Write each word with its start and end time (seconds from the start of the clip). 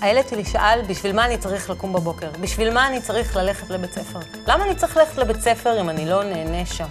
הילד 0.00 0.28
שלי 0.28 0.44
שאל, 0.44 0.82
בשביל 0.86 1.12
מה 1.12 1.24
אני 1.24 1.38
צריך 1.38 1.70
לקום 1.70 1.92
בבוקר? 1.92 2.30
בשביל 2.40 2.74
מה 2.74 2.86
אני 2.86 3.00
צריך 3.00 3.36
ללכת 3.36 3.70
לבית 3.70 3.92
ספר? 3.92 4.18
למה 4.46 4.64
אני 4.64 4.74
צריך 4.74 4.96
ללכת 4.96 5.18
לבית 5.18 5.40
ספר 5.40 5.80
אם 5.80 5.90
אני 5.90 6.06
לא 6.06 6.24
נהנה 6.24 6.66
שם? 6.66 6.86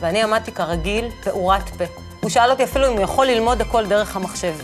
ואני 0.00 0.22
עמדתי 0.22 0.52
כרגיל, 0.52 1.10
פעורת 1.24 1.68
פה. 1.68 1.84
הוא 2.20 2.30
שאל 2.30 2.50
אותי 2.50 2.64
אפילו 2.64 2.86
אם 2.86 2.92
הוא 2.92 3.00
יכול 3.00 3.26
ללמוד 3.26 3.60
הכל 3.60 3.86
דרך 3.86 4.16
המחשב. 4.16 4.54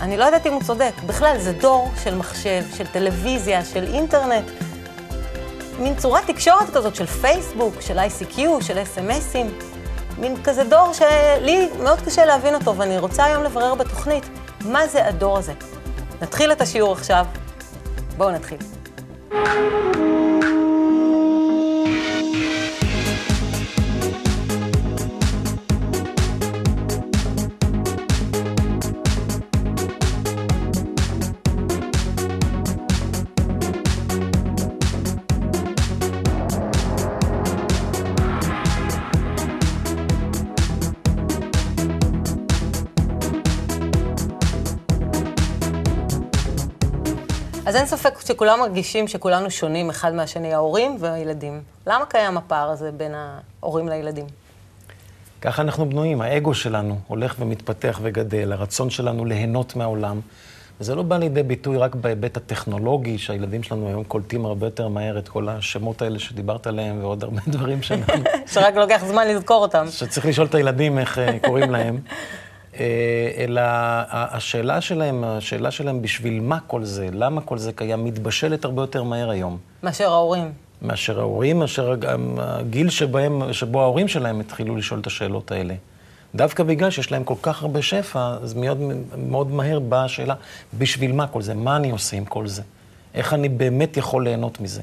אני 0.00 0.16
לא 0.16 0.24
יודעת 0.24 0.46
אם 0.46 0.52
הוא 0.52 0.62
צודק. 0.62 0.92
בכלל, 1.06 1.36
זה 1.38 1.52
דור 1.52 1.90
של 2.04 2.14
מחשב, 2.14 2.62
של 2.76 2.86
טלוויזיה, 2.86 3.64
של 3.64 3.94
אינטרנט. 3.94 4.50
מין 5.78 5.96
צורת 5.96 6.26
תקשורת 6.26 6.70
כזאת 6.74 6.96
של 6.96 7.06
פייסבוק, 7.06 7.80
של 7.80 7.98
ICQ, 7.98 8.38
של 8.60 8.82
אס.אם.אסים. 8.82 9.58
מין 10.18 10.42
כזה 10.44 10.64
דור 10.64 10.92
שלי 10.92 11.68
מאוד 11.82 12.00
קשה 12.00 12.24
להבין 12.24 12.54
אותו, 12.54 12.76
ואני 12.76 12.98
רוצה 12.98 13.24
היום 13.24 13.42
לברר 13.42 13.74
בתוכנית 13.74 14.28
מה 14.64 14.86
זה 14.86 15.06
הדור 15.06 15.38
הזה. 15.38 15.52
נתחיל 16.24 16.52
את 16.52 16.60
השיעור 16.60 16.92
עכשיו. 16.92 17.26
בואו 18.16 18.30
נתחיל. 18.30 18.58
אז 47.66 47.76
אין 47.76 47.86
ספק 47.86 48.20
שכולם 48.26 48.60
מרגישים 48.60 49.08
שכולנו 49.08 49.50
שונים 49.50 49.90
אחד 49.90 50.14
מהשני, 50.14 50.54
ההורים 50.54 50.96
והילדים. 51.00 51.62
למה 51.86 52.06
קיים 52.06 52.36
הפער 52.36 52.70
הזה 52.70 52.92
בין 52.92 53.12
ההורים 53.14 53.88
לילדים? 53.88 54.26
ככה 55.40 55.62
אנחנו 55.62 55.88
בנויים, 55.88 56.20
האגו 56.20 56.54
שלנו 56.54 56.98
הולך 57.06 57.34
ומתפתח 57.38 58.00
וגדל, 58.02 58.52
הרצון 58.52 58.90
שלנו 58.90 59.24
ליהנות 59.24 59.76
מהעולם. 59.76 60.20
וזה 60.80 60.94
לא 60.94 61.02
בא 61.02 61.16
לידי 61.16 61.42
ביטוי 61.42 61.76
רק 61.76 61.94
בהיבט 61.94 62.36
הטכנולוגי, 62.36 63.18
שהילדים 63.18 63.62
שלנו 63.62 63.88
היום 63.88 64.04
קולטים 64.04 64.44
הרבה 64.44 64.66
יותר 64.66 64.88
מהר 64.88 65.18
את 65.18 65.28
כל 65.28 65.48
השמות 65.48 66.02
האלה 66.02 66.18
שדיברת 66.18 66.66
עליהם, 66.66 66.98
ועוד 67.00 67.24
הרבה 67.24 67.40
דברים 67.56 67.82
שאנחנו... 67.82 68.24
שרק 68.46 68.74
לוקח 68.74 69.04
זמן 69.06 69.28
לזכור 69.28 69.62
אותם. 69.62 69.86
שצריך 69.90 70.26
לשאול 70.26 70.46
את 70.46 70.54
הילדים 70.54 70.98
איך 70.98 71.18
אה, 71.18 71.38
קוראים 71.38 71.70
להם. 71.70 71.98
אה, 72.80 73.30
אלא 73.36 73.60
השאלה 74.10 74.80
שלהם, 74.80 75.24
השאלה 75.24 75.70
שלהם 75.70 76.02
בשביל 76.02 76.40
מה 76.40 76.58
כל 76.66 76.84
זה, 76.84 77.08
למה 77.12 77.40
כל 77.40 77.58
זה 77.58 77.72
קיים, 77.72 78.04
מתבשלת 78.04 78.64
הרבה 78.64 78.82
יותר 78.82 79.02
מהר 79.02 79.30
היום. 79.30 79.58
מאשר 79.82 80.12
ההורים. 80.12 80.52
מאשר 80.82 81.20
ההורים, 81.20 81.58
מאשר 81.58 81.94
הגיל 82.38 82.90
שבהם, 82.90 83.52
שבו 83.52 83.80
ההורים 83.82 84.08
שלהם 84.08 84.40
התחילו 84.40 84.76
לשאול 84.76 85.00
את 85.00 85.06
השאלות 85.06 85.52
האלה. 85.52 85.74
דווקא 86.34 86.62
בגלל 86.62 86.90
שיש 86.90 87.12
להם 87.12 87.24
כל 87.24 87.34
כך 87.42 87.62
הרבה 87.62 87.82
שפע, 87.82 88.36
אז 88.42 88.54
מאוד, 88.54 88.78
מאוד 89.16 89.50
מהר 89.50 89.78
באה 89.78 90.04
השאלה, 90.04 90.34
בשביל 90.78 91.12
מה 91.12 91.26
כל 91.26 91.42
זה? 91.42 91.54
מה 91.54 91.76
אני 91.76 91.90
עושה 91.90 92.16
עם 92.16 92.24
כל 92.24 92.46
זה? 92.46 92.62
איך 93.14 93.34
אני 93.34 93.48
באמת 93.48 93.96
יכול 93.96 94.24
ליהנות 94.24 94.60
מזה? 94.60 94.82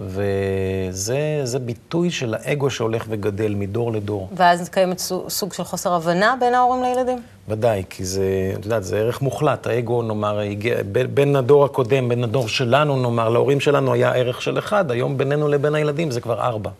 וזה 0.00 1.58
ביטוי 1.58 2.10
של 2.10 2.34
האגו 2.34 2.70
שהולך 2.70 3.04
וגדל 3.08 3.54
מדור 3.54 3.92
לדור. 3.92 4.28
ואז 4.36 4.68
קיימת 4.68 4.98
סוג 5.28 5.52
של 5.52 5.64
חוסר 5.64 5.94
הבנה 5.94 6.34
בין 6.40 6.54
ההורים 6.54 6.82
לילדים? 6.82 7.22
ודאי, 7.48 7.84
כי 7.90 8.04
זה, 8.04 8.52
את 8.58 8.64
יודעת, 8.64 8.84
זה 8.84 8.98
ערך 8.98 9.22
מוחלט. 9.22 9.66
האגו, 9.66 10.02
נאמר, 10.02 10.38
הגיע, 10.38 10.76
בין 11.14 11.36
הדור 11.36 11.64
הקודם, 11.64 12.08
בין 12.08 12.24
הדור 12.24 12.48
שלנו, 12.48 12.96
נאמר, 12.96 13.28
להורים 13.28 13.60
שלנו 13.60 13.92
היה 13.92 14.12
ערך 14.12 14.42
של 14.42 14.58
אחד, 14.58 14.90
היום 14.90 15.18
בינינו 15.18 15.48
לבין 15.48 15.74
הילדים 15.74 16.10
זה 16.10 16.20
כבר 16.20 16.40
ארבע. 16.40 16.70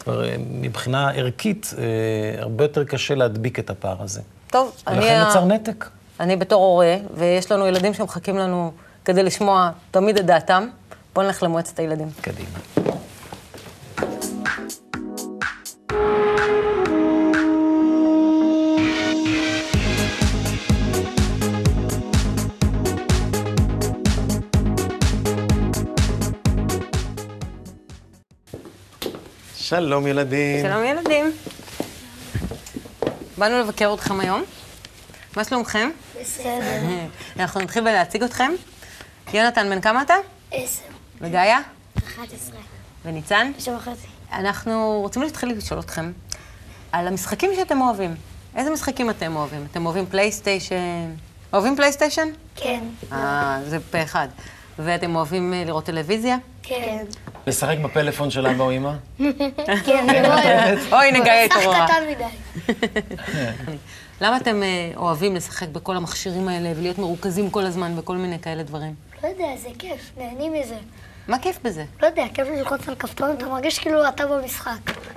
כבר 0.00 0.24
אה, 0.24 0.36
מבחינה 0.50 1.10
ערכית, 1.10 1.74
אה, 1.78 2.42
הרבה 2.42 2.64
יותר 2.64 2.84
קשה 2.84 3.14
להדביק 3.14 3.58
את 3.58 3.70
הפער 3.70 3.96
הזה. 4.00 4.20
טוב, 4.50 4.72
אני... 4.86 4.96
ולכן 4.96 5.22
נוצר 5.26 5.44
נתק. 5.44 5.84
אני 6.20 6.36
בתור 6.36 6.64
הורה, 6.64 6.96
ויש 7.14 7.52
לנו 7.52 7.66
ילדים 7.66 7.94
שמחכים 7.94 8.38
לנו 8.38 8.72
כדי 9.04 9.22
לשמוע 9.22 9.70
תמיד 9.90 10.16
את 10.16 10.26
דעתם. 10.26 10.68
בואו 11.18 11.26
נלך 11.26 11.42
למועצת 11.42 11.78
הילדים. 11.78 12.08
קדימה. 12.20 12.48
שלום 29.56 30.06
ילדים. 30.06 30.66
שלום 30.66 30.84
ילדים. 30.84 31.32
באנו 33.38 33.58
לבקר 33.58 33.94
אתכם 33.94 34.20
היום. 34.20 34.44
מה 35.36 35.44
שלומכם? 35.44 35.90
בסדר. 36.20 36.60
אנחנו 37.38 37.60
נתחיל 37.60 37.84
בלהציג 37.84 38.22
אתכם. 38.22 38.52
יונתן, 39.34 39.68
בן 39.70 39.80
כמה 39.80 40.02
אתה? 40.02 40.14
עשר. 40.52 40.97
וגאיה? 41.20 41.58
11. 41.98 42.60
וניצן? 43.04 43.52
תשע 43.56 43.72
וחצי. 43.76 44.06
אנחנו 44.32 44.98
רוצים 45.02 45.22
להתחיל 45.22 45.52
לשאול 45.52 45.80
אתכם 45.80 46.12
על 46.92 47.06
המשחקים 47.06 47.50
שאתם 47.56 47.80
אוהבים. 47.80 48.14
איזה 48.56 48.70
משחקים 48.70 49.10
אתם 49.10 49.36
אוהבים? 49.36 49.66
אתם 49.70 49.86
אוהבים 49.86 50.06
פלייסטיישן? 50.06 51.10
אוהבים 51.52 51.76
פלייסטיישן? 51.76 52.28
כן. 52.56 52.80
אה, 53.12 53.60
זה 53.66 53.78
פה 53.90 54.02
אחד. 54.02 54.28
ואתם 54.78 55.16
אוהבים 55.16 55.54
אה, 55.54 55.64
לראות 55.64 55.84
טלוויזיה? 55.84 56.36
כן. 56.62 57.04
לשחק 57.46 57.76
בפלאפון 57.84 58.30
של 58.30 58.46
אבא 58.46 58.64
או 58.64 58.72
אמא? 58.72 58.92
כן, 59.86 60.06
אני 60.08 60.22
לא. 60.22 60.34
אוי, 60.96 61.12
נגלה 61.12 61.44
את 61.44 61.50
שח 61.50 61.56
אורורה. 61.56 61.86
קטן 61.88 62.02
מדי. 62.10 62.74
למה 64.20 64.36
אתם 64.36 64.62
אה, 64.62 64.90
אוהבים 64.96 65.34
לשחק 65.34 65.68
בכל 65.68 65.96
המכשירים 65.96 66.48
האלה 66.48 66.72
ולהיות 66.76 66.98
מרוכזים 66.98 67.50
כל 67.50 67.66
הזמן 67.66 67.96
בכל 67.96 68.16
מיני 68.16 68.38
כאלה 68.38 68.62
דברים? 68.62 68.94
לא 69.22 69.28
יודע, 69.28 69.56
זה 69.56 69.68
כיף, 69.78 70.10
נהנים 70.18 70.52
מזה. 70.52 70.76
מה 71.28 71.38
כיף 71.38 71.58
בזה? 71.64 71.84
לא 72.02 72.06
יודע, 72.06 72.24
כיף 72.34 72.48
ללחוץ 72.48 72.88
על 72.88 72.94
כפתורים, 72.94 73.36
אתה 73.36 73.46
מרגיש 73.46 73.78
כאילו 73.78 74.08
אתה 74.08 74.26
במשחק. 74.26 74.70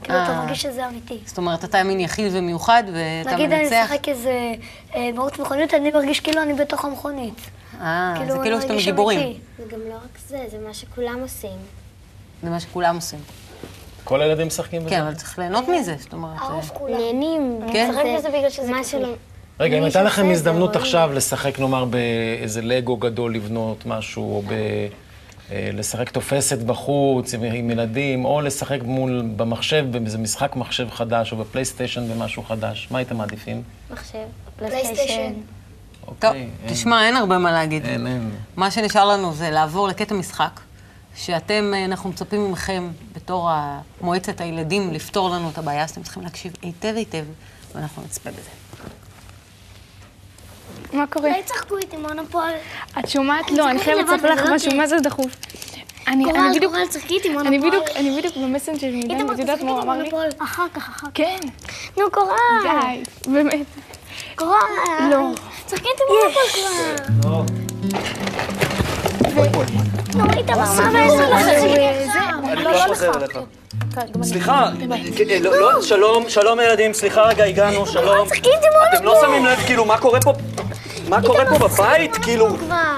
כאילו 0.03 0.23
אתה 0.23 0.31
אה. 0.31 0.41
מרגיש 0.43 0.61
שזה 0.61 0.87
אמיתי. 0.87 1.19
זאת 1.25 1.37
אומרת, 1.37 1.63
אתה 1.63 1.83
מין 1.83 1.99
יחיד 1.99 2.35
ומיוחד 2.35 2.83
ואתה 2.93 3.35
נגיד 3.35 3.51
אני 3.51 3.63
מנצח? 3.63 3.75
משחק 3.83 4.09
איזה 4.09 4.53
אה, 4.95 5.09
מרוץ 5.13 5.39
מכונית, 5.39 5.73
אני 5.73 5.91
מרגיש 5.91 6.19
כאילו 6.19 6.41
אני 6.41 6.53
בתוך 6.53 6.85
המכונית. 6.85 7.33
אה, 7.81 8.13
זה 8.27 8.33
אני 8.33 8.41
כאילו 8.41 8.61
שאתם 8.61 8.77
גיבורים. 8.77 9.39
זה 9.57 9.63
גם 9.71 9.79
לא 9.89 9.95
רק 9.95 10.19
זה, 10.27 10.37
זה 10.51 10.57
מה 10.67 10.73
שכולם 10.73 11.19
עושים. 11.21 11.57
זה 12.43 12.49
מה 12.49 12.59
שכולם 12.59 12.95
עושים. 12.95 13.19
כל 14.03 14.21
הילדים 14.21 14.47
משחקים 14.47 14.81
בזה? 14.81 14.89
כן, 14.89 15.01
אבל 15.01 15.13
צריך 15.13 15.39
ליהנות 15.39 15.67
מזה, 15.67 15.95
זאת 15.99 16.13
אומרת... 16.13 16.37
אה, 16.41 16.47
הרוב 16.47 16.71
כולם. 16.73 16.97
נהנים. 16.97 17.59
כן? 17.73 17.89
משחק 17.91 18.03
בזה 18.17 18.29
בגלל 18.29 18.49
שזה 18.49 18.71
מה 18.71 18.83
כיף. 18.83 19.15
רגע, 19.59 19.77
אם 19.77 19.83
הייתה 19.83 20.03
לכם 20.03 20.29
הזדמנות 20.31 20.69
רואים. 20.69 20.81
עכשיו 20.81 21.09
לשחק, 21.13 21.59
נאמר, 21.59 21.85
באיזה 21.85 22.61
לגו 22.61 22.97
גדול 22.97 23.35
לבנות 23.35 23.85
משהו, 23.85 24.35
או 24.35 24.41
ב... 24.41 24.51
אה, 24.51 24.87
לשחק 25.73 26.09
תופסת 26.09 26.57
בחוץ 26.57 27.33
עם, 27.33 27.43
עם 27.43 27.69
ילדים, 27.69 28.25
או 28.25 28.41
לשחק 28.41 28.79
מול, 28.83 29.23
במחשב, 29.35 29.85
באיזה 29.91 30.17
משחק 30.17 30.55
מחשב 30.55 30.89
חדש, 30.91 31.31
או 31.31 31.37
בפלייסטיישן 31.37 32.07
במשהו 32.13 32.43
חדש, 32.43 32.87
מה 32.91 32.97
הייתם 32.97 33.17
מעדיפים? 33.17 33.63
מחשב, 33.91 34.17
פלייסטיישן. 34.55 34.93
פלייסטיישן. 34.95 35.33
טוב, 36.05 36.09
אוקיי, 36.29 36.31
אין- 36.63 36.73
תשמע, 36.73 37.05
אין 37.05 37.15
הרבה 37.15 37.37
מה 37.37 37.51
להגיד. 37.51 37.85
אין, 37.85 38.07
אין. 38.07 38.31
מה 38.55 38.71
שנשאר 38.71 39.05
לנו 39.05 39.33
זה 39.33 39.49
לעבור 39.49 39.87
לקטע 39.87 40.15
משחק, 40.15 40.59
שאתם, 41.15 41.71
אה, 41.73 41.85
אנחנו 41.85 42.09
מצפים 42.09 42.51
מכם, 42.51 42.87
בתור 43.15 43.49
מועצת 44.01 44.41
הילדים, 44.41 44.93
לפתור 44.93 45.29
לנו 45.29 45.49
את 45.49 45.57
הבעיה, 45.57 45.83
אז 45.83 45.89
אתם 45.89 46.03
צריכים 46.03 46.23
להקשיב 46.23 46.53
היטב 46.61 46.93
היטב, 46.95 47.23
ואנחנו 47.75 48.03
נצפה 48.03 48.29
בזה. 48.31 48.49
מה 50.93 51.07
קורה? 51.07 51.29
אולי 51.29 51.43
תשחקו 51.43 51.77
איתי 51.77 51.97
מונופול. 51.97 52.49
את 52.99 53.09
שומעת? 53.09 53.49
אני 53.49 53.57
לא, 53.57 53.69
אני 53.69 53.79
חייבת 53.79 54.09
לספר 54.09 54.31
לך 54.31 54.43
זה 54.43 54.49
לא 54.49 54.55
משהו. 54.55 54.75
מה 54.75 54.87
זה 54.87 54.99
דחוף? 54.99 55.35
אני 56.07 56.25
אני 56.25 56.57
בדיוק, 56.57 56.73
קורל, 56.73 56.87
תשחקי 56.87 57.13
איתי 57.13 57.29
מונופול. 57.29 57.47
אני 57.47 57.59
בדיוק, 57.59 57.83
אני 57.95 58.17
בדיוק 58.17 58.37
במסנג'ר 58.37 58.87
איתמר, 58.87 59.33
את 59.33 59.39
יודעת 59.39 59.61
מה 59.61 59.71
הוא 59.71 59.81
אמר 59.81 59.97
לי? 59.97 60.09
אחר 60.37 60.65
כך, 60.73 60.89
אחר 60.89 61.07
כך. 61.07 61.11
כן, 61.13 61.37
נו, 61.97 62.11
קורל. 62.11 62.35
די, 62.63 63.03
באמת. 63.27 63.65
קורל. 64.35 64.57
לא. 65.11 65.31
תשחקי 65.65 65.87
איתי 65.87 66.03
מונופול 66.09 66.43
כבר. 67.21 67.43
נו, 70.15 70.25
איתמר, 70.37 70.55
מה 70.57 70.89
מעבר 70.89 71.37
אני 72.43 72.61
כבר 72.63 72.87
חוזר 72.87 73.11
אליך. 73.17 73.37
סליחה, 74.23 74.69
לא, 75.41 75.59
לא, 75.59 75.81
שלום, 75.81 76.29
שלום 76.29 76.59
ילדים, 76.59 76.93
סליחה 76.93 77.21
רגע, 77.21 77.43
הגענו, 77.43 77.85
שלום. 77.87 78.27
אתם 78.93 79.05
לא 79.05 79.21
שמים 79.21 79.45
לב, 79.45 79.59
כאילו, 79.65 79.85
מה 79.85 79.97
קורה 79.97 80.21
פה? 80.21 80.33
מה 81.11 81.21
קורה 81.21 81.45
פה 81.45 81.67
בבית? 81.67 82.17
כאילו, 82.17 82.47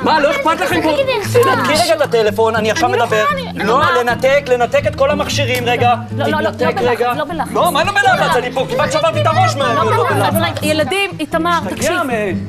מה, 0.04 0.20
לא 0.20 0.32
אכפת 0.32 0.62
לכם 0.62 0.82
פה? 0.82 0.96
תנתקי 1.44 1.74
רגע 1.84 1.96
את 1.96 2.02
הטלפון, 2.02 2.56
אני 2.56 2.72
עכשיו 2.72 2.90
מדבר. 2.90 3.26
לא, 3.56 3.82
לנתק, 4.00 4.44
לנתק 4.48 4.88
את 4.88 4.96
כל 4.96 5.10
המכשירים 5.12 5.66
רגע. 5.66 5.94
לא, 6.18 6.26
לא, 6.28 6.42
לא, 6.42 6.42
לא 6.42 6.72
בלחץ. 6.72 7.18
לא 7.18 7.24
בלחץ. 7.24 7.52
לא, 7.54 7.72
מה 7.72 7.84
לא 7.84 7.92
בלחץ? 7.92 8.36
אני 8.36 8.52
פה 8.52 8.66
כמעט 8.70 8.92
שברתי 8.92 9.22
את 9.22 9.28
הראש 9.28 9.56
מה... 9.56 9.74
לא 9.74 10.10
בלחץ, 10.10 10.60
ילדים, 10.62 11.12
איתמר, 11.20 11.60
תקשיב. 11.70 11.98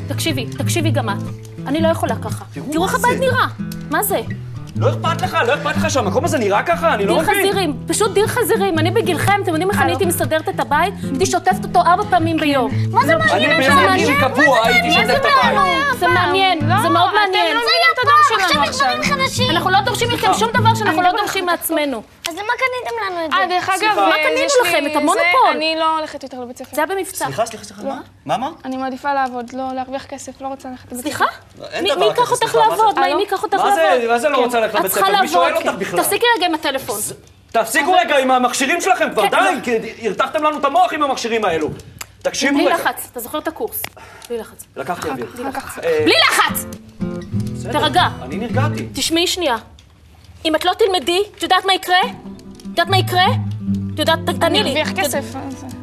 תקשיבי, 0.08 0.46
תקשיבי 0.46 0.90
גם 0.90 1.10
את. 1.10 1.14
אני 1.66 1.80
לא 1.80 1.88
יכולה 1.88 2.14
ככה. 2.16 2.44
תראו 2.72 2.84
איך 2.84 2.94
הבית? 2.94 3.20
נראה. 3.20 3.46
מה 3.90 4.02
זה? 4.02 4.20
לא 4.76 4.88
אכפת 4.88 5.22
לך, 5.22 5.38
לא 5.46 5.54
אכפת 5.54 5.76
לך 5.76 5.90
שהמקום 5.90 6.24
הזה 6.24 6.38
נראה 6.38 6.62
ככה? 6.62 6.94
אני 6.94 7.06
לא 7.06 7.14
דיר 7.14 7.22
מבין. 7.22 7.34
חזירים, 7.48 7.76
פשוט 7.88 8.12
דיר 8.14 8.26
חזירים. 8.26 8.78
אני 8.78 8.90
בגילכם, 8.90 9.40
אתם 9.42 9.48
יודעים 9.50 9.70
איך 9.70 9.80
אני 9.80 9.90
הייתי 9.90 10.04
מסדרת 10.04 10.48
את 10.48 10.60
הבית? 10.60 10.94
הייתי 11.02 11.26
שוטפת 11.26 11.64
אותו 11.64 11.80
ארבע 11.80 12.02
פעמים 12.10 12.36
ביום. 12.36 12.70
מה 12.90 13.06
זה 13.06 13.12
אני 13.14 13.46
מעניין? 13.46 13.60
ביום 13.60 13.78
רגיל 13.78 14.20
קבוע 14.20 14.66
הייתי 14.66 14.90
שוטף 14.92 15.14
את 15.16 15.24
הבית. 15.44 15.58
זה 15.98 16.08
מעניין, 16.08 16.58
זה 16.82 16.88
מאוד 16.88 17.10
מעניין. 17.14 17.56
לא 17.56 17.60
הדור 18.02 18.46
שלנו 18.48 18.62
עכשיו 18.62 18.70
יש 18.70 18.80
דברים 18.80 19.02
חדשים. 19.02 19.50
אנחנו 19.50 19.70
לא 19.70 19.80
דורשים 19.80 20.08
מכם 20.08 20.34
שום 20.34 20.50
דבר 20.54 20.74
שאנחנו 20.74 21.02
לא 21.02 21.10
דורשים 21.10 21.46
מעצמנו. 21.46 22.02
אז 22.28 22.34
למה 22.34 22.42
קניתם 22.58 22.96
לנו 23.06 23.24
את 23.26 23.30
זה? 23.30 23.36
אה, 23.36 23.46
דרך 23.46 23.68
אגב. 23.68 23.98
אה, 23.98 24.08
מה 24.08 24.14
קנינו 24.14 24.48
לכם? 24.64 24.86
את 24.86 24.92
זה, 24.92 24.98
המונופול. 24.98 25.24
אני 25.56 25.76
לא 25.78 25.98
הולכת 25.98 26.22
יותר 26.22 26.40
לבית 26.40 26.58
ספר. 26.58 26.76
זה 26.76 26.82
היה 26.84 26.96
במבצע. 26.96 27.24
סליחה, 27.24 27.46
סליחה, 27.46 27.64
סליחה, 27.64 27.82
מה? 27.82 28.00
מה 28.26 28.34
אמרת? 28.34 28.52
אני 28.64 28.76
מעדיפה 28.76 29.14
לעבוד, 29.14 29.50
לא 29.52 29.68
להרוויח 29.74 30.04
כסף, 30.06 30.40
לא 30.40 30.48
רוצה 30.48 30.68
ללכת 30.68 30.92
לבית 30.92 30.98
ספר. 31.00 31.02
סליחה? 31.02 31.24
אין 31.72 31.84
מי 31.84 32.04
ייקח 32.04 32.22
כזה, 32.22 32.30
אותך 32.32 32.34
סליחה, 32.36 32.58
מה 32.58 32.76
זה? 32.76 32.82
לעבוד? 32.82 32.98
מה? 32.98 33.14
מי 33.14 33.20
ייקח 33.22 33.42
אותך 33.42 33.54
מה 33.54 33.64
לעבוד? 33.76 34.00
זה- 34.02 34.08
מה 34.08 34.18
זה 34.18 34.28
לא 34.28 34.36
כן. 34.36 34.42
רוצה 34.42 34.60
ללכת 34.66 34.74
את 34.76 34.80
לבית 34.80 34.92
ספר? 34.92 35.20
מי 35.22 35.28
שואל 35.28 35.48
לעבוד, 35.48 35.66
אותך 35.66 35.70
כן. 35.70 35.78
בכלל? 35.78 36.02
תפסיקי 36.02 36.26
רגע 36.36 36.46
עם 36.46 36.54
הטלפון. 36.54 36.98
תפסיקו 37.52 37.92
רגע 37.92 38.16
עם 38.18 38.30
המכשירים 38.30 38.80
שלכם 38.80 39.08
כבר, 39.12 39.22
כן, 39.22 39.30
די, 39.30 39.80
כי 39.98 40.08
הרתחתם 40.08 40.42
לנו 40.44 40.58
את 40.58 40.64
המוח 40.64 40.92
עם 40.92 41.02
המכשירים 41.02 41.44
האלו. 41.44 41.68
תקשיבו 42.22 42.54
בלי 42.58 42.66
רגע. 42.66 42.74
לחץ, 42.74 43.08
אתה 43.12 43.20
זוכר 43.20 43.38
את 43.38 43.48
הקורס? 43.48 43.82
בלי 44.28 44.38
לחץ. 44.38 44.64
לקחתי 44.76 45.08
אוויר. 45.08 45.26
אה, 45.84 46.00
בלי 46.04 46.14
לחץ! 46.28 46.64
בסדר, 47.54 47.72
תירגע. 47.72 48.08
אני 48.22 48.36
נרגעתי. 48.36 48.86
תשמעי 48.94 49.26
שנייה. 49.26 49.56
אם 50.44 50.54
את 50.54 50.64
לא 50.64 50.72
תלמדי, 50.78 51.18
את 51.36 51.42
יודעת 51.42 51.64
מה 51.64 51.74
יקרה? 51.74 52.00
את 52.00 52.68
יודעת 52.68 52.88
מה 52.88 52.98
יקרה? 52.98 53.24
את 53.94 53.98
יודעת, 53.98 54.18
תעני 54.40 54.62
לי. 54.62 54.82
את 54.82 54.88
יודעת- 54.88 55.04
כסף. 55.04 55.24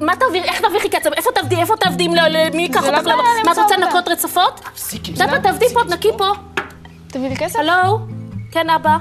מה 0.02 0.16
תרוויחי? 0.16 0.48
איך 0.50 0.62
תרוויחי 0.62 0.90
כסף? 0.90 1.10
איפה 1.18 1.30
תעבדי? 1.36 1.56
איפה 1.56 1.76
תעבדי? 1.78 2.08
לא- 2.08 2.28
לא- 2.28 2.40
מי 2.54 2.62
ייקח 2.62 2.84
לא 2.84 2.98
אותך? 2.98 3.08
לעבוד? 3.08 3.26
מה, 3.46 3.52
את 3.52 3.58
רוצה. 3.58 3.78
לנקות 3.78 4.08
רצפות? 4.08 4.60
תפסיקי. 4.74 5.12
את 5.14 5.20
יודעת 5.20 5.30
מה? 5.30 5.40
תעבדי 5.52 5.66
פה, 5.74 5.80
תנקי 5.88 6.10
פה. 6.18 6.28
תביא 7.08 7.30
לי 7.30 7.36
כסף? 7.38 7.60
הלו? 7.60 8.00
כן, 8.52 8.70
אבא? 8.70 8.98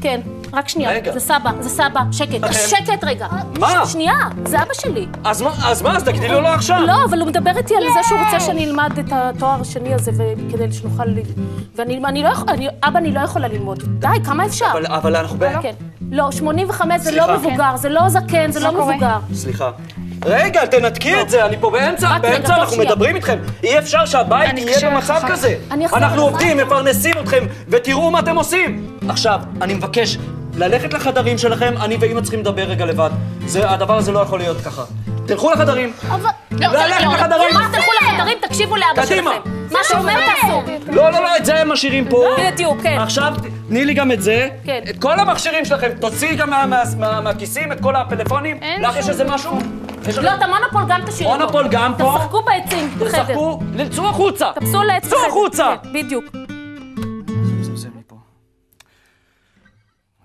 כן, 0.00 0.20
רק 0.52 0.68
שנייה. 0.68 0.90
רגע. 0.90 1.12
זה 1.12 1.20
סבא, 1.20 1.50
זה 1.60 1.68
סבא. 1.68 2.00
שקט. 2.12 2.34
לכם? 2.44 2.52
שקט 2.68 3.04
רגע. 3.04 3.26
מה? 3.60 3.86
ש- 3.86 3.92
שנייה, 3.92 4.14
זה 4.46 4.62
אבא 4.62 4.74
שלי. 4.74 5.06
אז 5.24 5.42
מה, 5.42 5.50
אז 5.64 5.82
מה, 5.82 5.96
אז 5.96 6.04
תגידי 6.04 6.28
לו 6.28 6.40
לא 6.40 6.48
עכשיו. 6.48 6.80
לא, 6.86 7.04
אבל 7.08 7.20
הוא 7.20 7.28
מדבר 7.28 7.50
איתי 7.56 7.74
על 7.76 7.82
זה 7.94 8.08
שהוא 8.08 8.18
רוצה 8.24 8.40
שאני 8.40 8.64
אלמד 8.66 8.98
את 8.98 9.12
התואר 9.12 9.60
השני 9.60 9.94
הזה, 9.94 10.10
וכדי 10.16 10.72
שנוכל... 10.72 11.04
ל- 11.04 11.18
ואני 11.76 12.00
אני 12.04 12.22
לא 12.22 12.28
יכולה, 12.28 12.52
אני- 12.52 12.68
אבא, 12.84 12.98
אני 12.98 13.12
לא 13.12 13.20
יכולה 13.20 13.48
ללמוד. 13.48 13.82
די, 13.98 14.06
כמה 14.24 14.46
אפשר? 14.46 14.66
אבל, 14.72 14.86
אבל 14.86 15.16
אנחנו 15.16 15.38
ב... 15.38 15.44
כן. 15.62 15.72
לא, 16.10 16.30
85 16.32 17.02
זה. 17.02 17.16
לא 17.16 17.36
מבוגר, 17.38 17.76
זה 17.76 17.88
לא 17.88 18.08
זקן, 18.08 18.52
זה 18.52 18.60
לא? 18.60 18.72
מבוגר. 18.72 19.18
סליחה. 19.34 19.70
רגע, 20.24 20.66
תנתקי 20.66 21.20
את 21.20 21.30
זה, 21.30 21.46
אני 21.46 21.56
פה 21.60 21.70
באמצע, 21.70 22.18
באמצע 22.18 22.56
אנחנו. 22.56 22.76
מדברים 22.76 23.16
איתכם. 23.16 23.38
אי 23.62 23.78
אפשר 23.78 24.06
שהבית 24.06 24.58
יהיה 24.58 24.90
במצב. 24.90 25.20
כזה. 25.28 25.54
אנחנו. 25.70 26.22
עובדים, 26.22 26.56
מפרנסים 26.56 27.14
אתכם, 27.22 27.46
ותראו 27.68 28.10
מה 28.10 28.18
אתם 28.18 28.36
עושים. 28.36 28.98
עכשיו, 29.08 29.40
אני 29.62 29.74
מבקש 29.74 30.18
ללכת 30.54 30.94
לחדרים 30.94 31.38
שלכם, 31.38 31.74
אני 31.80 31.96
ואמא 32.00 32.20
צריכים 32.20 32.40
לדבר 32.40 32.62
רגע 32.62 32.86
לבד. 32.86 33.10
הדבר 33.54 33.96
הזה 33.96 34.12
לא 34.12 34.18
יכול 34.18 34.38
להיות 34.38 34.60
ככה. 34.60 34.84
תלכו 35.26 35.50
לחדרים. 35.50 35.92
אבל... 36.10 36.30
לא, 36.50 36.68
ללכת 36.68 37.04
לא, 37.04 37.14
לחדרים. 37.14 37.54
מה, 37.54 37.68
תלכו 37.72 37.90
לחדרים, 38.02 38.38
תקשיבו 38.40 38.76
לאבא. 38.76 39.06
שלכם. 39.06 39.57
מה 39.72 39.78
שאומר 39.88 40.14
תעשו. 40.26 40.62
לא, 40.92 41.10
לא, 41.12 41.20
לא, 41.22 41.36
את 41.36 41.44
זה 41.44 41.60
הם 41.60 41.72
משאירים 41.72 42.08
פה. 42.08 42.24
בדיוק, 42.52 42.82
כן. 42.82 42.98
עכשיו, 43.00 43.34
תני 43.68 43.84
לי 43.84 43.94
גם 43.94 44.12
את 44.12 44.22
זה. 44.22 44.48
כן. 44.64 44.82
את 44.90 45.02
כל 45.02 45.20
המכשירים 45.20 45.64
שלכם, 45.64 45.88
תוציאי 46.00 46.36
גם 46.36 46.50
מה- 46.50 46.66
מה- 46.66 46.82
מה- 46.98 47.20
מהכיסים 47.20 47.72
את 47.72 47.80
כל 47.80 47.96
הפלאפונים. 47.96 48.62
אין 48.62 48.82
לך 48.82 48.96
יש 48.96 49.00
שום 49.00 49.10
איזה 49.10 49.24
משהו? 49.24 49.58
לא, 50.22 50.34
את 50.34 50.42
המונופול 50.42 50.82
גם 50.88 51.00
תשאירו 51.06 51.32
פה. 51.32 51.38
מונופול 51.38 51.68
גם 51.70 51.94
פה. 51.98 52.14
תשחקו 52.18 52.42
בעצים 52.42 52.90
בחדר. 52.98 53.22
תשחקו, 53.24 53.60
צאו 53.96 54.08
החוצה. 54.08 54.50
תפסו 54.54 54.82
לעץ 54.82 55.06
צאו. 55.08 55.18
החוצה. 55.28 55.74
כן, 55.82 55.92
בדיוק. 55.92 56.24